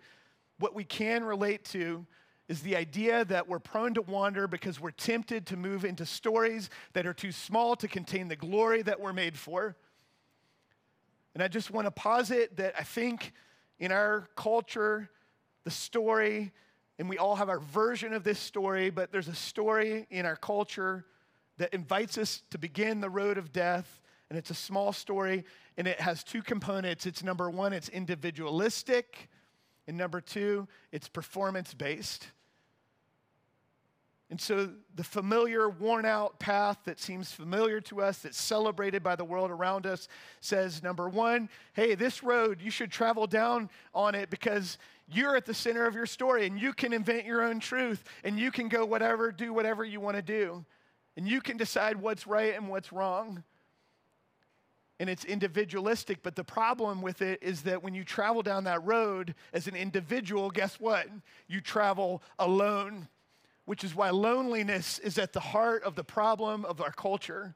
What 0.58 0.74
we 0.74 0.84
can 0.84 1.22
relate 1.22 1.64
to 1.66 2.06
is 2.48 2.62
the 2.62 2.76
idea 2.76 3.24
that 3.24 3.48
we're 3.48 3.58
prone 3.58 3.94
to 3.94 4.02
wander 4.02 4.46
because 4.46 4.80
we're 4.80 4.92
tempted 4.92 5.46
to 5.46 5.56
move 5.56 5.84
into 5.84 6.06
stories 6.06 6.70
that 6.92 7.06
are 7.06 7.14
too 7.14 7.32
small 7.32 7.74
to 7.76 7.88
contain 7.88 8.28
the 8.28 8.36
glory 8.36 8.82
that 8.82 9.00
we're 9.00 9.12
made 9.12 9.36
for. 9.36 9.76
And 11.34 11.42
I 11.42 11.48
just 11.48 11.70
want 11.70 11.86
to 11.86 11.90
posit 11.90 12.56
that 12.56 12.74
I 12.78 12.82
think 12.82 13.32
in 13.78 13.92
our 13.92 14.28
culture, 14.36 15.10
the 15.64 15.70
story, 15.70 16.52
and 16.98 17.08
we 17.08 17.18
all 17.18 17.36
have 17.36 17.48
our 17.48 17.58
version 17.58 18.14
of 18.14 18.24
this 18.24 18.38
story, 18.38 18.90
but 18.90 19.12
there's 19.12 19.28
a 19.28 19.34
story 19.34 20.06
in 20.10 20.24
our 20.24 20.36
culture 20.36 21.04
that 21.58 21.74
invites 21.74 22.16
us 22.16 22.42
to 22.50 22.58
begin 22.58 23.00
the 23.00 23.10
road 23.10 23.38
of 23.38 23.52
death. 23.52 24.00
And 24.30 24.38
it's 24.38 24.50
a 24.50 24.54
small 24.54 24.92
story, 24.92 25.44
and 25.76 25.86
it 25.86 26.00
has 26.00 26.24
two 26.24 26.42
components. 26.42 27.06
It's 27.06 27.22
number 27.22 27.50
one, 27.50 27.72
it's 27.72 27.88
individualistic, 27.88 29.28
and 29.86 29.96
number 29.96 30.20
two, 30.20 30.66
it's 30.90 31.08
performance 31.08 31.74
based. 31.74 32.28
And 34.28 34.40
so, 34.40 34.70
the 34.96 35.04
familiar, 35.04 35.68
worn 35.68 36.04
out 36.04 36.40
path 36.40 36.78
that 36.84 36.98
seems 36.98 37.30
familiar 37.30 37.80
to 37.82 38.02
us, 38.02 38.18
that's 38.18 38.40
celebrated 38.40 39.02
by 39.02 39.14
the 39.14 39.24
world 39.24 39.52
around 39.52 39.86
us, 39.86 40.08
says 40.40 40.82
number 40.82 41.08
one, 41.08 41.48
hey, 41.74 41.94
this 41.94 42.24
road, 42.24 42.60
you 42.60 42.72
should 42.72 42.90
travel 42.90 43.28
down 43.28 43.70
on 43.94 44.16
it 44.16 44.28
because 44.28 44.78
you're 45.08 45.36
at 45.36 45.46
the 45.46 45.54
center 45.54 45.86
of 45.86 45.94
your 45.94 46.06
story 46.06 46.46
and 46.46 46.60
you 46.60 46.72
can 46.72 46.92
invent 46.92 47.24
your 47.24 47.42
own 47.42 47.60
truth 47.60 48.02
and 48.24 48.38
you 48.38 48.50
can 48.50 48.68
go 48.68 48.84
whatever, 48.84 49.30
do 49.30 49.52
whatever 49.52 49.84
you 49.84 50.00
want 50.00 50.16
to 50.16 50.22
do. 50.22 50.64
And 51.16 51.28
you 51.28 51.40
can 51.40 51.56
decide 51.56 51.96
what's 51.96 52.26
right 52.26 52.54
and 52.54 52.68
what's 52.68 52.92
wrong. 52.92 53.44
And 54.98 55.08
it's 55.08 55.24
individualistic, 55.24 56.22
but 56.22 56.34
the 56.34 56.44
problem 56.44 57.02
with 57.02 57.22
it 57.22 57.42
is 57.42 57.62
that 57.62 57.82
when 57.82 57.94
you 57.94 58.02
travel 58.02 58.42
down 58.42 58.64
that 58.64 58.84
road 58.84 59.34
as 59.52 59.68
an 59.68 59.76
individual, 59.76 60.50
guess 60.50 60.80
what? 60.80 61.06
You 61.48 61.60
travel 61.60 62.22
alone, 62.38 63.06
which 63.66 63.84
is 63.84 63.94
why 63.94 64.10
loneliness 64.10 64.98
is 65.00 65.18
at 65.18 65.32
the 65.32 65.40
heart 65.40 65.82
of 65.82 65.94
the 65.94 66.04
problem 66.04 66.64
of 66.64 66.80
our 66.80 66.92
culture. 66.92 67.54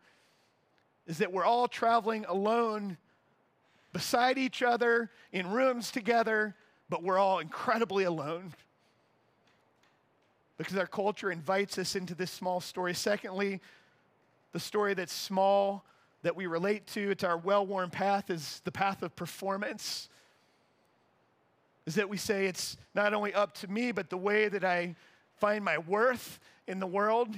Is 1.06 1.18
that 1.18 1.32
we're 1.32 1.44
all 1.44 1.66
traveling 1.66 2.24
alone 2.28 2.98
beside 3.92 4.38
each 4.38 4.62
other 4.62 5.10
in 5.32 5.50
rooms 5.50 5.90
together, 5.90 6.54
but 6.88 7.02
we're 7.02 7.18
all 7.18 7.38
incredibly 7.38 8.04
alone 8.04 8.52
because 10.58 10.76
our 10.76 10.86
culture 10.86 11.30
invites 11.30 11.78
us 11.78 11.96
into 11.96 12.14
this 12.14 12.30
small 12.30 12.60
story. 12.60 12.92
Secondly, 12.92 13.60
the 14.52 14.60
story 14.60 14.92
that's 14.92 15.12
small 15.12 15.84
that 16.22 16.36
we 16.36 16.46
relate 16.46 16.86
to, 16.88 17.10
it's 17.10 17.24
our 17.24 17.38
well 17.38 17.66
worn 17.66 17.88
path, 17.88 18.28
is 18.28 18.60
the 18.64 18.72
path 18.72 19.02
of 19.02 19.16
performance. 19.16 20.10
Is 21.86 21.94
that 21.94 22.10
we 22.10 22.18
say 22.18 22.46
it's 22.46 22.76
not 22.94 23.14
only 23.14 23.32
up 23.32 23.54
to 23.54 23.68
me, 23.68 23.90
but 23.90 24.10
the 24.10 24.18
way 24.18 24.48
that 24.48 24.62
I 24.62 24.96
find 25.40 25.64
my 25.64 25.78
worth 25.78 26.38
in 26.68 26.78
the 26.78 26.86
world, 26.86 27.34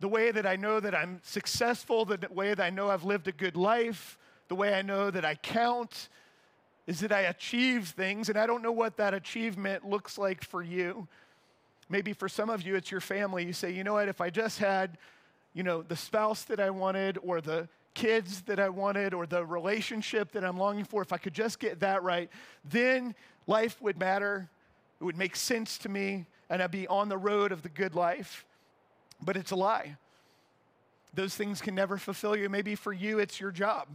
the 0.00 0.08
way 0.08 0.30
that 0.30 0.46
I 0.46 0.56
know 0.56 0.80
that 0.80 0.94
I'm 0.94 1.20
successful, 1.22 2.04
the 2.04 2.18
way 2.30 2.52
that 2.52 2.60
I 2.60 2.70
know 2.70 2.90
I've 2.90 3.04
lived 3.04 3.28
a 3.28 3.32
good 3.32 3.56
life, 3.56 4.18
the 4.48 4.54
way 4.54 4.74
I 4.74 4.82
know 4.82 5.10
that 5.10 5.24
I 5.24 5.36
count, 5.36 6.08
is 6.86 7.00
that 7.00 7.12
I 7.12 7.22
achieve 7.22 7.88
things. 7.88 8.28
And 8.28 8.36
I 8.36 8.46
don't 8.46 8.62
know 8.62 8.72
what 8.72 8.96
that 8.98 9.14
achievement 9.14 9.88
looks 9.88 10.18
like 10.18 10.44
for 10.44 10.62
you. 10.62 11.08
Maybe 11.88 12.12
for 12.12 12.28
some 12.28 12.50
of 12.50 12.62
you, 12.62 12.74
it's 12.74 12.90
your 12.90 13.00
family. 13.00 13.44
You 13.44 13.52
say, 13.52 13.70
you 13.70 13.84
know 13.84 13.94
what, 13.94 14.08
if 14.08 14.20
I 14.20 14.28
just 14.28 14.58
had, 14.58 14.98
you 15.54 15.62
know, 15.62 15.82
the 15.82 15.96
spouse 15.96 16.42
that 16.44 16.60
I 16.60 16.70
wanted 16.70 17.18
or 17.22 17.40
the 17.40 17.68
kids 17.94 18.42
that 18.42 18.60
I 18.60 18.68
wanted 18.68 19.14
or 19.14 19.24
the 19.24 19.44
relationship 19.44 20.32
that 20.32 20.44
I'm 20.44 20.58
longing 20.58 20.84
for, 20.84 21.00
if 21.00 21.12
I 21.12 21.16
could 21.16 21.32
just 21.32 21.58
get 21.58 21.80
that 21.80 22.02
right, 22.02 22.28
then 22.64 23.14
life 23.46 23.80
would 23.80 23.98
matter. 23.98 24.50
It 25.00 25.04
would 25.04 25.16
make 25.16 25.36
sense 25.36 25.78
to 25.78 25.88
me, 25.88 26.26
and 26.48 26.62
I'd 26.62 26.70
be 26.70 26.86
on 26.86 27.08
the 27.08 27.18
road 27.18 27.52
of 27.52 27.62
the 27.62 27.68
good 27.68 27.94
life. 27.94 28.44
But 29.20 29.36
it's 29.36 29.50
a 29.50 29.56
lie. 29.56 29.96
Those 31.14 31.34
things 31.34 31.60
can 31.60 31.74
never 31.74 31.96
fulfill 31.96 32.36
you. 32.36 32.48
Maybe 32.48 32.74
for 32.74 32.92
you, 32.92 33.18
it's 33.18 33.40
your 33.40 33.50
job. 33.50 33.88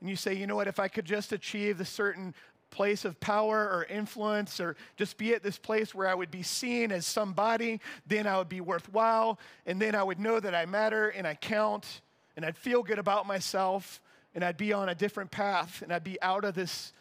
And 0.00 0.08
you 0.08 0.16
say, 0.16 0.34
you 0.34 0.46
know 0.46 0.56
what, 0.56 0.68
if 0.68 0.78
I 0.78 0.88
could 0.88 1.04
just 1.04 1.32
achieve 1.32 1.78
the 1.78 1.84
certain 1.84 2.34
place 2.70 3.04
of 3.04 3.18
power 3.20 3.58
or 3.58 3.86
influence 3.88 4.60
or 4.60 4.76
just 4.96 5.16
be 5.16 5.32
at 5.32 5.42
this 5.42 5.58
place 5.58 5.94
where 5.94 6.08
I 6.08 6.14
would 6.14 6.30
be 6.30 6.42
seen 6.42 6.92
as 6.92 7.06
somebody, 7.06 7.80
then 8.06 8.26
I 8.26 8.36
would 8.38 8.48
be 8.48 8.60
worthwhile. 8.60 9.38
And 9.64 9.80
then 9.80 9.94
I 9.94 10.02
would 10.02 10.18
know 10.18 10.40
that 10.40 10.54
I 10.54 10.66
matter 10.66 11.08
and 11.08 11.26
I 11.26 11.34
count 11.34 12.02
and 12.36 12.44
I'd 12.44 12.56
feel 12.56 12.82
good 12.82 12.98
about 12.98 13.26
myself 13.26 14.00
and 14.34 14.44
I'd 14.44 14.56
be 14.56 14.72
on 14.72 14.88
a 14.88 14.94
different 14.94 15.30
path 15.30 15.82
and 15.82 15.92
I'd 15.92 16.04
be 16.04 16.20
out 16.20 16.44
of 16.44 16.54
this 16.54 16.92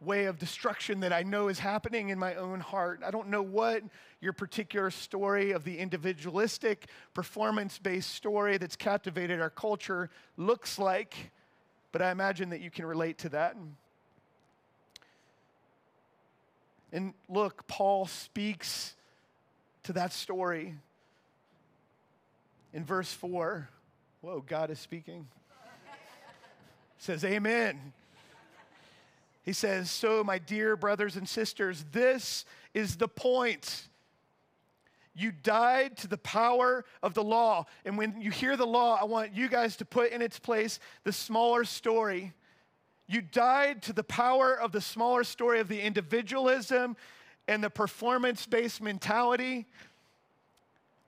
way 0.00 0.24
of 0.24 0.38
destruction 0.38 1.00
that 1.00 1.12
I 1.12 1.22
know 1.22 1.48
is 1.48 1.58
happening 1.58 2.08
in 2.08 2.18
my 2.18 2.34
own 2.34 2.60
heart. 2.60 3.02
I 3.04 3.10
don't 3.10 3.28
know 3.28 3.42
what 3.42 3.82
your 4.20 4.32
particular 4.32 4.90
story 4.90 5.52
of 5.52 5.64
the 5.64 5.78
individualistic, 5.78 6.86
performance 7.12 7.78
based 7.78 8.10
story 8.10 8.56
that's 8.56 8.76
captivated 8.76 9.40
our 9.40 9.50
culture 9.50 10.08
looks 10.36 10.78
like, 10.78 11.14
but 11.92 12.00
I 12.00 12.10
imagine 12.10 12.50
that 12.50 12.60
you 12.60 12.70
can 12.70 12.86
relate 12.86 13.18
to 13.18 13.28
that. 13.30 13.56
And 16.92 17.14
look, 17.28 17.66
Paul 17.66 18.06
speaks 18.06 18.94
to 19.84 19.92
that 19.92 20.12
story 20.12 20.74
in 22.72 22.84
verse 22.84 23.12
4. 23.12 23.68
Whoa, 24.22 24.40
God 24.46 24.70
is 24.70 24.78
speaking. 24.78 25.26
says, 26.98 27.24
Amen. 27.24 27.92
He 29.42 29.52
says, 29.52 29.90
So, 29.90 30.22
my 30.22 30.38
dear 30.38 30.76
brothers 30.76 31.16
and 31.16 31.28
sisters, 31.28 31.84
this 31.92 32.44
is 32.74 32.96
the 32.96 33.08
point. 33.08 33.88
You 35.14 35.32
died 35.32 35.96
to 35.98 36.08
the 36.08 36.18
power 36.18 36.84
of 37.02 37.14
the 37.14 37.24
law. 37.24 37.66
And 37.84 37.98
when 37.98 38.20
you 38.20 38.30
hear 38.30 38.56
the 38.56 38.66
law, 38.66 38.96
I 39.00 39.04
want 39.04 39.34
you 39.34 39.48
guys 39.48 39.76
to 39.76 39.84
put 39.84 40.12
in 40.12 40.22
its 40.22 40.38
place 40.38 40.78
the 41.04 41.12
smaller 41.12 41.64
story 41.64 42.32
you 43.10 43.20
died 43.20 43.82
to 43.82 43.92
the 43.92 44.04
power 44.04 44.54
of 44.54 44.70
the 44.70 44.80
smaller 44.80 45.24
story 45.24 45.58
of 45.58 45.66
the 45.66 45.80
individualism 45.80 46.96
and 47.48 47.62
the 47.62 47.68
performance 47.68 48.46
based 48.46 48.80
mentality 48.80 49.66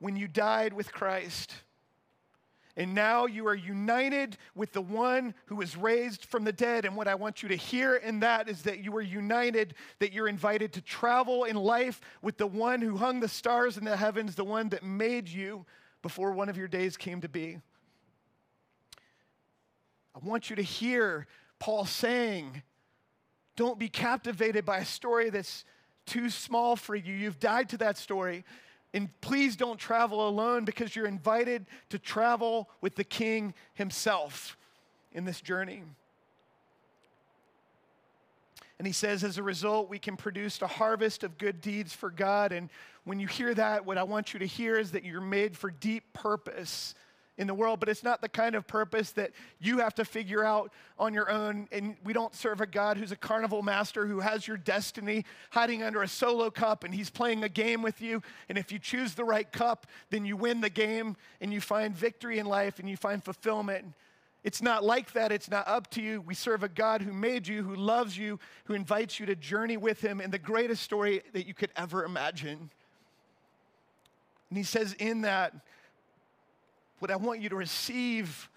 when 0.01 0.17
you 0.17 0.27
died 0.27 0.73
with 0.73 0.93
Christ. 0.93 1.55
And 2.77 2.95
now 2.95 3.27
you 3.27 3.47
are 3.47 3.55
united 3.55 4.39
with 4.55 4.73
the 4.73 4.81
one 4.81 5.35
who 5.47 5.57
was 5.57 5.77
raised 5.77 6.25
from 6.25 6.45
the 6.45 6.53
dead. 6.53 6.87
And 6.87 6.97
what 6.97 7.07
I 7.07 7.15
want 7.15 7.43
you 7.43 7.51
to 7.51 7.57
hear 7.57 7.97
in 7.97 8.21
that 8.21 8.49
is 8.49 8.63
that 8.63 8.83
you 8.83 8.97
are 8.97 9.03
united, 9.03 9.75
that 9.99 10.13
you're 10.13 10.29
invited 10.29 10.73
to 10.75 10.81
travel 10.81 11.45
in 11.45 11.57
life 11.57 12.01
with 12.23 12.39
the 12.39 12.47
one 12.47 12.81
who 12.81 12.97
hung 12.97 13.21
the 13.21 13.29
stars 13.29 13.77
in 13.77 13.85
the 13.85 13.97
heavens, 13.97 14.35
the 14.35 14.45
one 14.45 14.71
that 14.71 14.83
made 14.83 15.29
you 15.29 15.67
before 16.01 16.33
one 16.33 16.49
of 16.49 16.57
your 16.57 16.69
days 16.69 16.97
came 16.97 17.21
to 17.21 17.29
be. 17.29 17.59
I 20.15 20.19
want 20.23 20.49
you 20.49 20.57
to 20.57 20.63
hear 20.63 21.27
Paul 21.59 21.85
saying, 21.85 22.63
don't 23.55 23.79
be 23.79 23.89
captivated 23.89 24.65
by 24.65 24.79
a 24.79 24.85
story 24.85 25.29
that's 25.29 25.65
too 26.07 26.31
small 26.31 26.75
for 26.77 26.95
you. 26.95 27.15
You've 27.15 27.39
died 27.39 27.69
to 27.71 27.79
that 27.79 27.99
story. 27.99 28.45
And 28.95 29.09
please 29.21 29.57
don't 29.57 29.79
travel 29.79 30.29
alone 30.29 30.65
because 30.65 30.95
you're 30.95 31.07
invited 31.07 31.67
to 31.89 31.99
travel 31.99 32.69
with 32.81 32.95
the 32.95 33.05
king 33.05 33.55
himself 33.75 34.57
in 35.13 35.25
this 35.25 35.41
journey. 35.41 35.83
And 38.79 38.87
he 38.87 38.93
says, 38.93 39.23
as 39.23 39.39
a 39.39 39.43
result, 39.43 39.89
we 39.89 39.99
can 39.99 40.17
produce 40.17 40.61
a 40.61 40.67
harvest 40.67 41.23
of 41.23 41.39
good 41.39 41.61
deeds 41.61 41.93
for 41.93 42.11
God. 42.11 42.53
And 42.53 42.69
when 43.05 43.21
you 43.21 43.29
hear 43.29 43.55
that, 43.55 43.87
what 43.87 43.97
I 43.97 44.03
want 44.03 44.33
you 44.33 44.41
to 44.41 44.47
hear 44.47 44.77
is 44.77 44.91
that 44.91 45.05
you're 45.05 45.21
made 45.21 45.57
for 45.57 45.71
deep 45.71 46.13
purpose 46.13 46.95
in 47.39 47.47
the 47.47 47.55
world, 47.55 47.81
but 47.81 47.89
it's 47.89 48.05
not 48.05 48.21
the 48.21 48.29
kind 48.29 48.55
of 48.55 48.67
purpose 48.67 49.13
that 49.13 49.33
you 49.59 49.79
have 49.79 49.95
to 49.95 50.05
figure 50.05 50.45
out 50.45 50.71
on 50.99 51.15
your 51.15 51.31
own. 51.31 51.67
And 51.73 51.97
we 52.05 52.13
don't 52.13 52.35
serve 52.35 52.61
a 52.61 52.67
God 52.67 52.99
who's 52.99 53.13
a 53.13 53.17
carnival 53.17 53.63
master 53.63 54.07
who 54.07 54.21
has 54.21 54.47
your 54.47 54.59
destiny 54.59 55.25
hiding 55.51 55.83
under 55.83 56.03
a 56.03 56.09
solo 56.09 56.51
cup 56.51 56.85
and 56.85 56.95
he's 56.95 57.11
playing 57.11 57.43
a 57.43 57.49
game 57.49 57.83
with 57.83 58.03
you. 58.03 58.23
And 58.49 58.59
if 58.59 58.71
you 58.71 58.79
choose 58.79 59.15
the 59.15 59.25
right 59.25 59.51
cup, 59.51 59.87
then 60.11 60.27
you 60.27 60.37
win 60.37 60.61
the 60.61 60.71
game 60.71 61.17
and 61.41 61.53
you 61.53 61.61
find 61.61 61.97
victory 61.97 62.39
in 62.39 62.47
life 62.47 62.79
and 62.79 62.89
you 62.89 62.97
find 62.97 63.25
fulfillment. 63.25 63.87
It's 64.45 64.61
not 64.61 64.85
like 64.85 65.13
that. 65.13 65.33
It's 65.33 65.51
not 65.51 65.67
up 65.69 65.89
to 65.93 66.03
you. 66.03 66.21
We 66.21 66.35
serve 66.35 66.63
a 66.63 66.69
God 66.69 67.01
who 67.01 67.13
made 67.13 67.47
you, 67.47 67.63
who 67.63 67.77
loves 67.77 68.19
you, 68.19 68.41
who 68.65 68.75
invites 68.75 69.19
you 69.21 69.27
to 69.27 69.37
journey 69.37 69.77
with 69.77 70.01
him 70.01 70.21
in 70.21 70.31
the 70.31 70.39
greatest 70.39 70.83
story 70.83 71.23
that 71.33 71.47
you 71.47 71.55
could 71.55 71.71
ever 71.77 72.05
imagine. 72.05 72.71
And 74.51 74.59
he 74.59 74.65
says, 74.65 74.93
in 74.95 75.23
that, 75.23 75.55
what 77.03 77.11
I 77.11 77.17
want 77.17 77.41
you 77.41 77.49
to 77.49 77.57
receive 77.57 78.49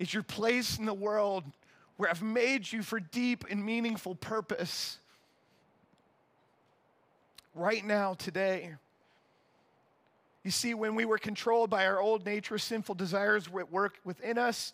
is 0.00 0.12
your 0.12 0.24
place 0.24 0.76
in 0.76 0.86
the 0.86 0.92
world 0.92 1.44
where 1.98 2.10
I've 2.10 2.20
made 2.20 2.72
you 2.72 2.82
for 2.82 2.98
deep 2.98 3.44
and 3.48 3.64
meaningful 3.64 4.16
purpose. 4.16 4.98
Right 7.54 7.84
now, 7.84 8.14
today. 8.14 8.72
You 10.42 10.50
see, 10.50 10.74
when 10.74 10.96
we 10.96 11.04
were 11.04 11.16
controlled 11.16 11.70
by 11.70 11.86
our 11.86 12.00
old 12.00 12.26
nature, 12.26 12.58
sinful 12.58 12.96
desires 12.96 13.48
were 13.48 13.60
at 13.60 13.70
work 13.70 13.98
within 14.04 14.36
us 14.36 14.72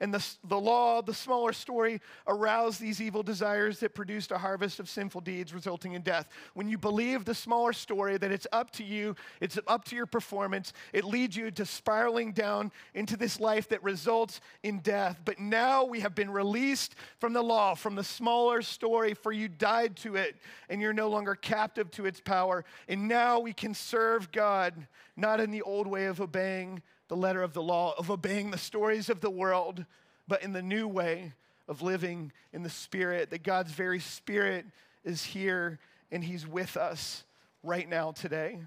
and 0.00 0.12
the, 0.12 0.24
the 0.44 0.60
law, 0.60 1.00
the 1.00 1.14
smaller 1.14 1.52
story, 1.52 2.00
aroused 2.26 2.80
these 2.80 3.00
evil 3.00 3.22
desires 3.22 3.80
that 3.80 3.94
produced 3.94 4.30
a 4.30 4.38
harvest 4.38 4.78
of 4.78 4.88
sinful 4.88 5.22
deeds 5.22 5.54
resulting 5.54 5.92
in 5.92 6.02
death. 6.02 6.28
When 6.54 6.68
you 6.68 6.76
believe 6.76 7.24
the 7.24 7.34
smaller 7.34 7.72
story, 7.72 8.18
that 8.18 8.30
it's 8.30 8.46
up 8.52 8.70
to 8.72 8.84
you, 8.84 9.16
it's 9.40 9.58
up 9.66 9.84
to 9.86 9.96
your 9.96 10.06
performance, 10.06 10.72
it 10.92 11.04
leads 11.04 11.36
you 11.36 11.50
to 11.50 11.64
spiraling 11.64 12.32
down 12.32 12.72
into 12.94 13.16
this 13.16 13.40
life 13.40 13.68
that 13.68 13.82
results 13.82 14.40
in 14.62 14.80
death. 14.80 15.20
But 15.24 15.38
now 15.38 15.84
we 15.84 16.00
have 16.00 16.14
been 16.14 16.30
released 16.30 16.94
from 17.18 17.32
the 17.32 17.42
law, 17.42 17.74
from 17.74 17.94
the 17.94 18.04
smaller 18.04 18.60
story, 18.62 19.14
for 19.14 19.32
you 19.32 19.48
died 19.48 19.96
to 19.98 20.16
it, 20.16 20.36
and 20.68 20.80
you're 20.80 20.92
no 20.92 21.08
longer 21.08 21.34
captive 21.34 21.90
to 21.92 22.06
its 22.06 22.20
power. 22.20 22.64
And 22.88 23.08
now 23.08 23.40
we 23.40 23.52
can 23.52 23.72
serve 23.72 24.30
God, 24.30 24.86
not 25.16 25.40
in 25.40 25.50
the 25.50 25.62
old 25.62 25.86
way 25.86 26.06
of 26.06 26.20
obeying 26.20 26.82
the 27.08 27.16
letter 27.16 27.42
of 27.42 27.52
the 27.52 27.62
law, 27.62 27.94
of 27.98 28.10
obeying 28.10 28.50
the 28.50 28.58
stories 28.58 29.08
of 29.08 29.20
the 29.20 29.30
world, 29.30 29.84
but 30.26 30.42
in 30.42 30.52
the 30.52 30.62
new 30.62 30.88
way 30.88 31.34
of 31.68 31.82
living 31.82 32.32
in 32.52 32.62
the 32.62 32.70
Spirit, 32.70 33.30
that 33.30 33.42
God's 33.42 33.72
very 33.72 34.00
Spirit 34.00 34.66
is 35.04 35.24
here 35.24 35.78
and 36.10 36.22
He's 36.22 36.46
with 36.46 36.76
us 36.76 37.24
right 37.62 37.88
now 37.88 38.12
today. 38.12 38.60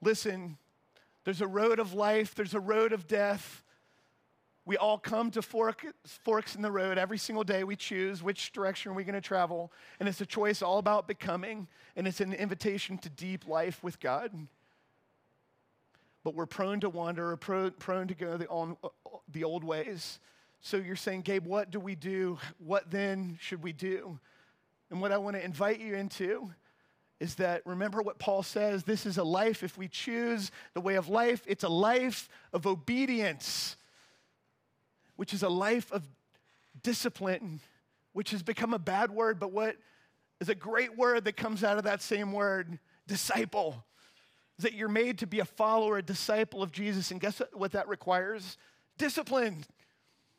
Listen, 0.00 0.58
there's 1.24 1.40
a 1.40 1.46
road 1.46 1.78
of 1.78 1.94
life, 1.94 2.34
there's 2.34 2.54
a 2.54 2.60
road 2.60 2.92
of 2.92 3.06
death. 3.06 3.62
We 4.66 4.76
all 4.78 4.98
come 4.98 5.30
to 5.32 5.42
fork, 5.42 5.84
forks 6.06 6.54
in 6.54 6.62
the 6.62 6.70
road 6.70 6.96
every 6.96 7.18
single 7.18 7.44
day. 7.44 7.64
We 7.64 7.76
choose 7.76 8.22
which 8.22 8.50
direction 8.52 8.92
are 8.92 8.94
we 8.94 9.04
going 9.04 9.14
to 9.14 9.20
travel. 9.20 9.70
And 10.00 10.08
it's 10.08 10.22
a 10.22 10.26
choice 10.26 10.62
all 10.62 10.78
about 10.78 11.06
becoming, 11.06 11.68
and 11.96 12.08
it's 12.08 12.20
an 12.20 12.32
invitation 12.32 12.96
to 12.98 13.10
deep 13.10 13.46
life 13.46 13.82
with 13.82 14.00
God 14.00 14.46
but 16.24 16.34
we're 16.34 16.46
prone 16.46 16.80
to 16.80 16.88
wander, 16.88 17.30
or 17.30 17.36
prone 17.36 18.08
to 18.08 18.14
go 18.14 18.36
the, 18.38 18.48
on, 18.48 18.76
uh, 18.82 18.88
the 19.30 19.44
old 19.44 19.62
ways. 19.62 20.18
So 20.62 20.78
you're 20.78 20.96
saying, 20.96 21.20
Gabe, 21.20 21.44
what 21.44 21.70
do 21.70 21.78
we 21.78 21.94
do? 21.94 22.38
What 22.58 22.90
then 22.90 23.38
should 23.40 23.62
we 23.62 23.74
do? 23.74 24.18
And 24.90 25.00
what 25.02 25.12
I 25.12 25.18
want 25.18 25.36
to 25.36 25.44
invite 25.44 25.78
you 25.80 25.94
into 25.94 26.50
is 27.20 27.34
that 27.36 27.62
remember 27.66 28.00
what 28.00 28.18
Paul 28.18 28.42
says 28.42 28.82
this 28.82 29.06
is 29.06 29.18
a 29.18 29.24
life, 29.24 29.62
if 29.62 29.76
we 29.76 29.86
choose 29.86 30.50
the 30.72 30.80
way 30.80 30.94
of 30.94 31.08
life, 31.08 31.42
it's 31.46 31.64
a 31.64 31.68
life 31.68 32.28
of 32.52 32.66
obedience, 32.66 33.76
which 35.16 35.34
is 35.34 35.42
a 35.42 35.48
life 35.48 35.92
of 35.92 36.02
discipline, 36.82 37.60
which 38.14 38.30
has 38.30 38.42
become 38.42 38.72
a 38.72 38.78
bad 38.78 39.10
word, 39.10 39.38
but 39.38 39.52
what 39.52 39.76
is 40.40 40.48
a 40.48 40.54
great 40.54 40.96
word 40.96 41.24
that 41.24 41.36
comes 41.36 41.62
out 41.62 41.78
of 41.78 41.84
that 41.84 42.02
same 42.02 42.32
word 42.32 42.78
disciple 43.06 43.84
that 44.58 44.74
you're 44.74 44.88
made 44.88 45.18
to 45.18 45.26
be 45.26 45.40
a 45.40 45.44
follower, 45.44 45.98
a 45.98 46.02
disciple 46.02 46.62
of 46.62 46.72
Jesus. 46.72 47.10
And 47.10 47.20
guess 47.20 47.42
what 47.52 47.72
that 47.72 47.88
requires? 47.88 48.56
Discipline. 48.98 49.64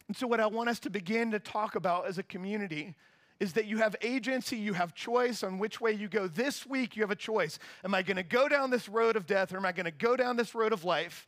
And 0.07 0.15
so, 0.15 0.27
what 0.27 0.39
I 0.39 0.47
want 0.47 0.69
us 0.69 0.79
to 0.81 0.89
begin 0.89 1.31
to 1.31 1.39
talk 1.39 1.75
about 1.75 2.07
as 2.07 2.17
a 2.17 2.23
community 2.23 2.95
is 3.39 3.53
that 3.53 3.65
you 3.65 3.77
have 3.77 3.95
agency, 4.01 4.55
you 4.55 4.73
have 4.73 4.93
choice 4.93 5.43
on 5.43 5.59
which 5.59 5.81
way 5.81 5.91
you 5.91 6.07
go. 6.07 6.27
This 6.27 6.65
week, 6.65 6.95
you 6.95 7.03
have 7.03 7.11
a 7.11 7.15
choice. 7.15 7.59
Am 7.83 7.93
I 7.93 8.01
going 8.01 8.17
to 8.17 8.23
go 8.23 8.47
down 8.47 8.69
this 8.69 8.87
road 8.87 9.17
of 9.17 9.25
death 9.25 9.53
or 9.53 9.57
am 9.57 9.65
I 9.65 9.73
going 9.73 9.85
to 9.85 9.91
go 9.91 10.15
down 10.15 10.37
this 10.37 10.55
road 10.55 10.71
of 10.71 10.85
life? 10.85 11.27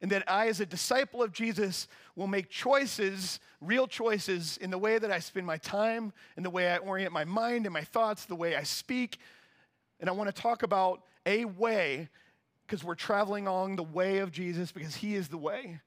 And 0.00 0.10
that 0.10 0.24
I, 0.28 0.48
as 0.48 0.60
a 0.60 0.66
disciple 0.66 1.22
of 1.22 1.32
Jesus, 1.32 1.86
will 2.16 2.26
make 2.26 2.48
choices, 2.48 3.40
real 3.60 3.86
choices, 3.86 4.56
in 4.56 4.70
the 4.70 4.78
way 4.78 4.98
that 4.98 5.12
I 5.12 5.20
spend 5.20 5.46
my 5.46 5.58
time, 5.58 6.12
in 6.36 6.42
the 6.42 6.50
way 6.50 6.72
I 6.72 6.78
orient 6.78 7.12
my 7.12 7.24
mind 7.24 7.66
and 7.66 7.72
my 7.72 7.84
thoughts, 7.84 8.24
the 8.24 8.34
way 8.34 8.56
I 8.56 8.64
speak. 8.64 9.18
And 10.00 10.08
I 10.08 10.12
want 10.12 10.34
to 10.34 10.42
talk 10.42 10.64
about 10.64 11.02
a 11.26 11.44
way 11.44 12.08
because 12.66 12.84
we're 12.84 12.94
traveling 12.94 13.46
along 13.46 13.76
the 13.76 13.82
way 13.82 14.18
of 14.18 14.32
Jesus 14.32 14.72
because 14.72 14.94
he 14.96 15.14
is 15.14 15.28
the 15.28 15.38
way. 15.38 15.80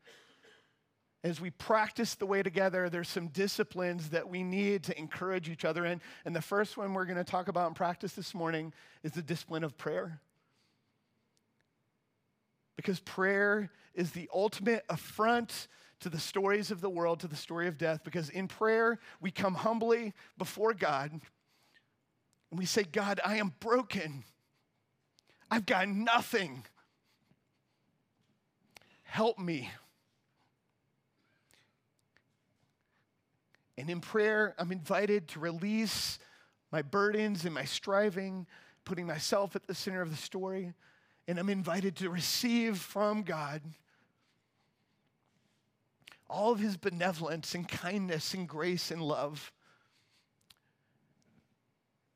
As 1.23 1.41
we 1.41 1.49
practice 1.49 2.13
the 2.13 2.27
way 2.27 2.43
together, 2.43 2.87
there's 2.87 3.09
some 3.09 3.29
disciplines 3.29 4.09
that 4.09 4.29
we 4.29 4.43
need 4.43 4.83
to 4.83 4.97
encourage 4.97 5.49
each 5.49 5.65
other 5.65 5.83
in. 5.83 5.99
And 6.23 6.35
the 6.35 6.41
first 6.41 6.77
one 6.77 6.93
we're 6.93 7.05
going 7.05 7.17
to 7.17 7.23
talk 7.23 7.47
about 7.47 7.65
and 7.67 7.75
practice 7.75 8.13
this 8.13 8.35
morning 8.35 8.71
is 9.01 9.13
the 9.13 9.23
discipline 9.23 9.63
of 9.63 9.75
prayer. 9.75 10.19
Because 12.75 12.99
prayer 12.99 13.71
is 13.95 14.11
the 14.11 14.29
ultimate 14.31 14.85
affront 14.87 15.67
to 16.01 16.09
the 16.09 16.19
stories 16.19 16.69
of 16.69 16.81
the 16.81 16.89
world, 16.89 17.21
to 17.21 17.27
the 17.27 17.35
story 17.35 17.67
of 17.67 17.79
death. 17.79 18.01
Because 18.03 18.29
in 18.29 18.47
prayer, 18.47 18.99
we 19.19 19.31
come 19.31 19.55
humbly 19.55 20.13
before 20.37 20.75
God 20.75 21.11
and 21.11 22.59
we 22.59 22.65
say, 22.65 22.83
God, 22.83 23.19
I 23.25 23.37
am 23.37 23.53
broken. 23.59 24.23
I've 25.49 25.65
got 25.65 25.87
nothing. 25.87 26.63
Help 29.03 29.39
me. 29.39 29.69
And 33.77 33.89
in 33.89 34.01
prayer, 34.01 34.55
I'm 34.57 34.71
invited 34.71 35.27
to 35.29 35.39
release 35.39 36.19
my 36.71 36.81
burdens 36.81 37.45
and 37.45 37.53
my 37.53 37.65
striving, 37.65 38.47
putting 38.85 39.05
myself 39.05 39.55
at 39.55 39.67
the 39.67 39.75
center 39.75 40.01
of 40.01 40.09
the 40.09 40.17
story. 40.17 40.73
And 41.27 41.39
I'm 41.39 41.49
invited 41.49 41.95
to 41.97 42.09
receive 42.09 42.77
from 42.77 43.23
God 43.23 43.61
all 46.29 46.51
of 46.51 46.59
his 46.59 46.77
benevolence 46.77 47.53
and 47.53 47.67
kindness 47.67 48.33
and 48.33 48.47
grace 48.47 48.91
and 48.91 49.01
love. 49.01 49.51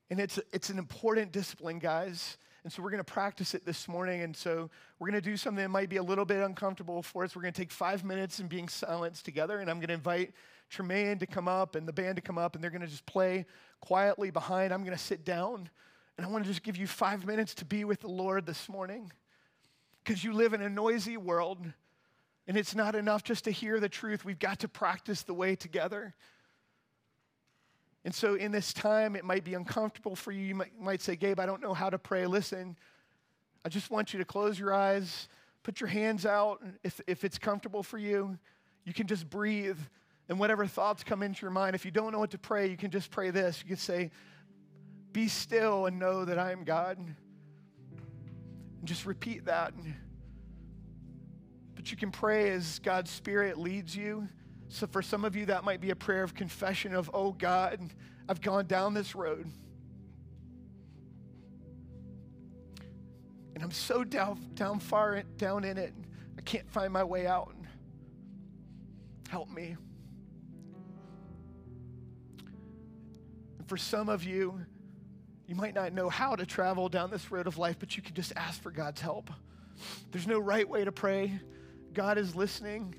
And 0.10 0.20
it's, 0.20 0.40
it's 0.52 0.70
an 0.70 0.80
important 0.80 1.32
discipline, 1.32 1.80
guys. 1.80 2.38
And 2.64 2.72
so 2.72 2.84
we're 2.84 2.90
going 2.92 3.04
to 3.04 3.12
practice 3.12 3.54
it 3.54 3.66
this 3.66 3.88
morning. 3.88 4.22
And 4.22 4.36
so 4.36 4.70
we're 5.00 5.10
going 5.10 5.22
to 5.22 5.30
do 5.30 5.38
something 5.38 5.64
that 5.64 5.70
might 5.70 5.90
be 5.90 5.98
a 5.98 6.04
little 6.04 6.26
bit 6.26 6.44
uncomfortable 6.44 7.02
for 7.02 7.24
us. 7.24 7.36
We're 7.36 7.42
going 7.42 7.54
to 7.54 7.62
take 7.62 7.72
five 7.72 8.04
minutes 8.04 8.40
and 8.40 8.50
being 8.50 8.68
silenced 8.68 9.26
together. 9.26 9.60
And 9.60 9.70
I'm 9.70 9.78
going 9.78 9.88
to 9.88 9.94
invite 9.94 10.34
Tremaine 10.70 11.18
to 11.20 11.26
come 11.26 11.48
up 11.48 11.76
and 11.76 11.88
the 11.88 11.94
band 11.94 12.18
to 12.18 12.22
come 12.22 12.38
up, 12.38 12.56
and 12.56 12.64
they're 12.64 12.72
going 12.72 12.82
to 12.82 12.88
just 12.88 13.06
play 13.06 13.46
quietly 13.80 14.30
behind. 14.30 14.74
I'm 14.74 14.84
going 14.84 14.96
to 14.96 15.04
sit 15.04 15.26
down. 15.26 15.70
And 16.18 16.26
I 16.26 16.30
want 16.30 16.44
to 16.44 16.50
just 16.50 16.64
give 16.64 16.78
you 16.78 16.86
five 16.86 17.26
minutes 17.26 17.54
to 17.56 17.66
be 17.66 17.86
with 17.86 18.02
the 18.02 18.10
Lord 18.10 18.46
this 18.46 18.68
morning. 18.68 19.12
Because 20.04 20.24
you 20.24 20.34
live 20.34 20.54
in 20.54 20.62
a 20.62 20.70
noisy 20.70 21.18
world, 21.18 21.66
and 22.48 22.58
it's 22.58 22.76
not 22.76 22.96
enough 22.96 23.24
just 23.24 23.46
to 23.46 23.52
hear 23.52 23.80
the 23.80 23.90
truth. 23.90 24.26
We've 24.26 24.40
got 24.40 24.60
to 24.60 24.68
practice 24.68 25.24
the 25.24 25.34
way 25.34 25.56
together. 25.56 26.14
And 28.06 28.16
so, 28.16 28.36
in 28.36 28.52
this 28.52 28.74
time, 28.74 29.16
it 29.16 29.26
might 29.26 29.44
be 29.44 29.54
uncomfortable 29.54 30.16
for 30.16 30.32
you. 30.32 30.42
You 30.42 30.56
might, 30.56 30.80
might, 30.80 31.02
say, 31.02 31.16
Gabe, 31.16 31.40
I 31.40 31.46
don't 31.46 31.62
know 31.62 31.74
how 31.74 31.90
to 31.90 32.00
pray. 32.00 32.26
Listen, 32.28 32.78
I 33.66 33.70
just 33.70 33.92
want 33.92 34.14
you 34.14 34.20
to 34.20 34.26
close 34.26 34.58
your 34.58 34.74
eyes, 34.74 35.28
put 35.64 35.82
your 35.82 35.90
hands 35.90 36.26
out. 36.26 36.62
If, 36.84 37.02
if 37.08 37.26
it's 37.26 37.38
comfortable 37.38 37.84
for 37.84 37.98
you, 37.98 38.38
you 38.86 38.94
can 38.94 39.08
just 39.08 39.30
breathe. 39.30 39.78
And 40.30 40.40
whatever 40.40 40.66
thoughts 40.66 41.04
come 41.04 41.24
into 41.24 41.42
your 41.42 41.52
mind, 41.52 41.76
if 41.76 41.84
you 41.84 41.92
don't 41.92 42.14
know 42.14 42.20
what 42.20 42.32
to 42.32 42.38
pray, 42.38 42.68
you 42.68 42.78
can 42.78 42.92
just 42.92 43.12
pray 43.12 43.32
this. 43.32 43.62
You 43.62 43.68
can 43.68 43.78
say, 43.78 44.12
Be 45.12 45.28
still 45.28 45.88
and 45.88 46.00
know 46.00 46.24
that 46.24 46.40
I 46.40 46.52
am 46.52 46.64
God. 46.64 46.98
And 47.00 47.16
just 48.86 49.06
repeat 49.06 49.46
that. 49.46 49.74
But 51.76 51.92
you 51.92 51.98
can 51.98 52.12
pray 52.12 52.52
as 52.52 52.80
God's 52.80 53.10
Spirit 53.10 53.58
leads 53.58 53.96
you. 53.96 54.28
So, 54.70 54.88
for 54.88 55.02
some 55.02 55.26
of 55.26 55.36
you, 55.36 55.48
that 55.48 55.64
might 55.64 55.82
be 55.82 55.90
a 55.90 55.96
prayer 55.96 56.24
of 56.24 56.34
confession 56.34 56.94
of, 56.94 57.10
oh 57.14 57.32
God, 57.32 57.80
I've 58.28 58.42
gone 58.42 58.66
down 58.66 58.94
this 58.94 59.16
road. 59.16 59.52
And 63.56 63.64
I'm 63.64 63.72
so 63.72 64.04
down, 64.04 64.40
down 64.54 64.80
far 64.80 65.22
down 65.38 65.64
in 65.66 65.78
it, 65.78 65.94
I 66.38 66.42
can't 66.42 66.70
find 66.70 66.94
my 66.94 67.04
way 67.04 67.28
out. 67.28 67.54
Help 69.30 69.50
me. 69.50 69.76
for 73.70 73.78
some 73.78 74.10
of 74.10 74.24
you, 74.24 74.60
you 75.48 75.54
might 75.54 75.76
not 75.76 75.94
know 75.94 76.10
how 76.10 76.36
to 76.36 76.46
travel 76.46 76.90
down 76.90 77.12
this 77.12 77.32
road 77.32 77.46
of 77.46 77.60
life, 77.60 77.78
but 77.80 77.96
you 77.96 78.02
can 78.02 78.16
just 78.16 78.34
ask 78.36 78.60
for 78.62 78.72
God's 78.72 79.00
help. 79.00 79.30
There's 80.12 80.26
no 80.26 80.40
right 80.40 80.68
way 80.68 80.84
to 80.84 80.92
pray. 80.92 81.40
God 81.94 82.18
is 82.18 82.36
listening. 82.36 82.96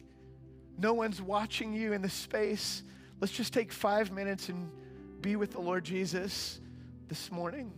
No 0.81 0.95
one's 0.95 1.21
watching 1.21 1.75
you 1.75 1.93
in 1.93 2.01
this 2.01 2.15
space. 2.15 2.83
Let's 3.21 3.35
just 3.35 3.53
take 3.53 3.71
five 3.71 4.11
minutes 4.11 4.49
and 4.49 4.71
be 5.21 5.37
with 5.37 5.53
the 5.53 5.61
Lord 5.61 5.85
Jesus 5.85 6.59
this 7.09 7.31
morning. 7.31 7.71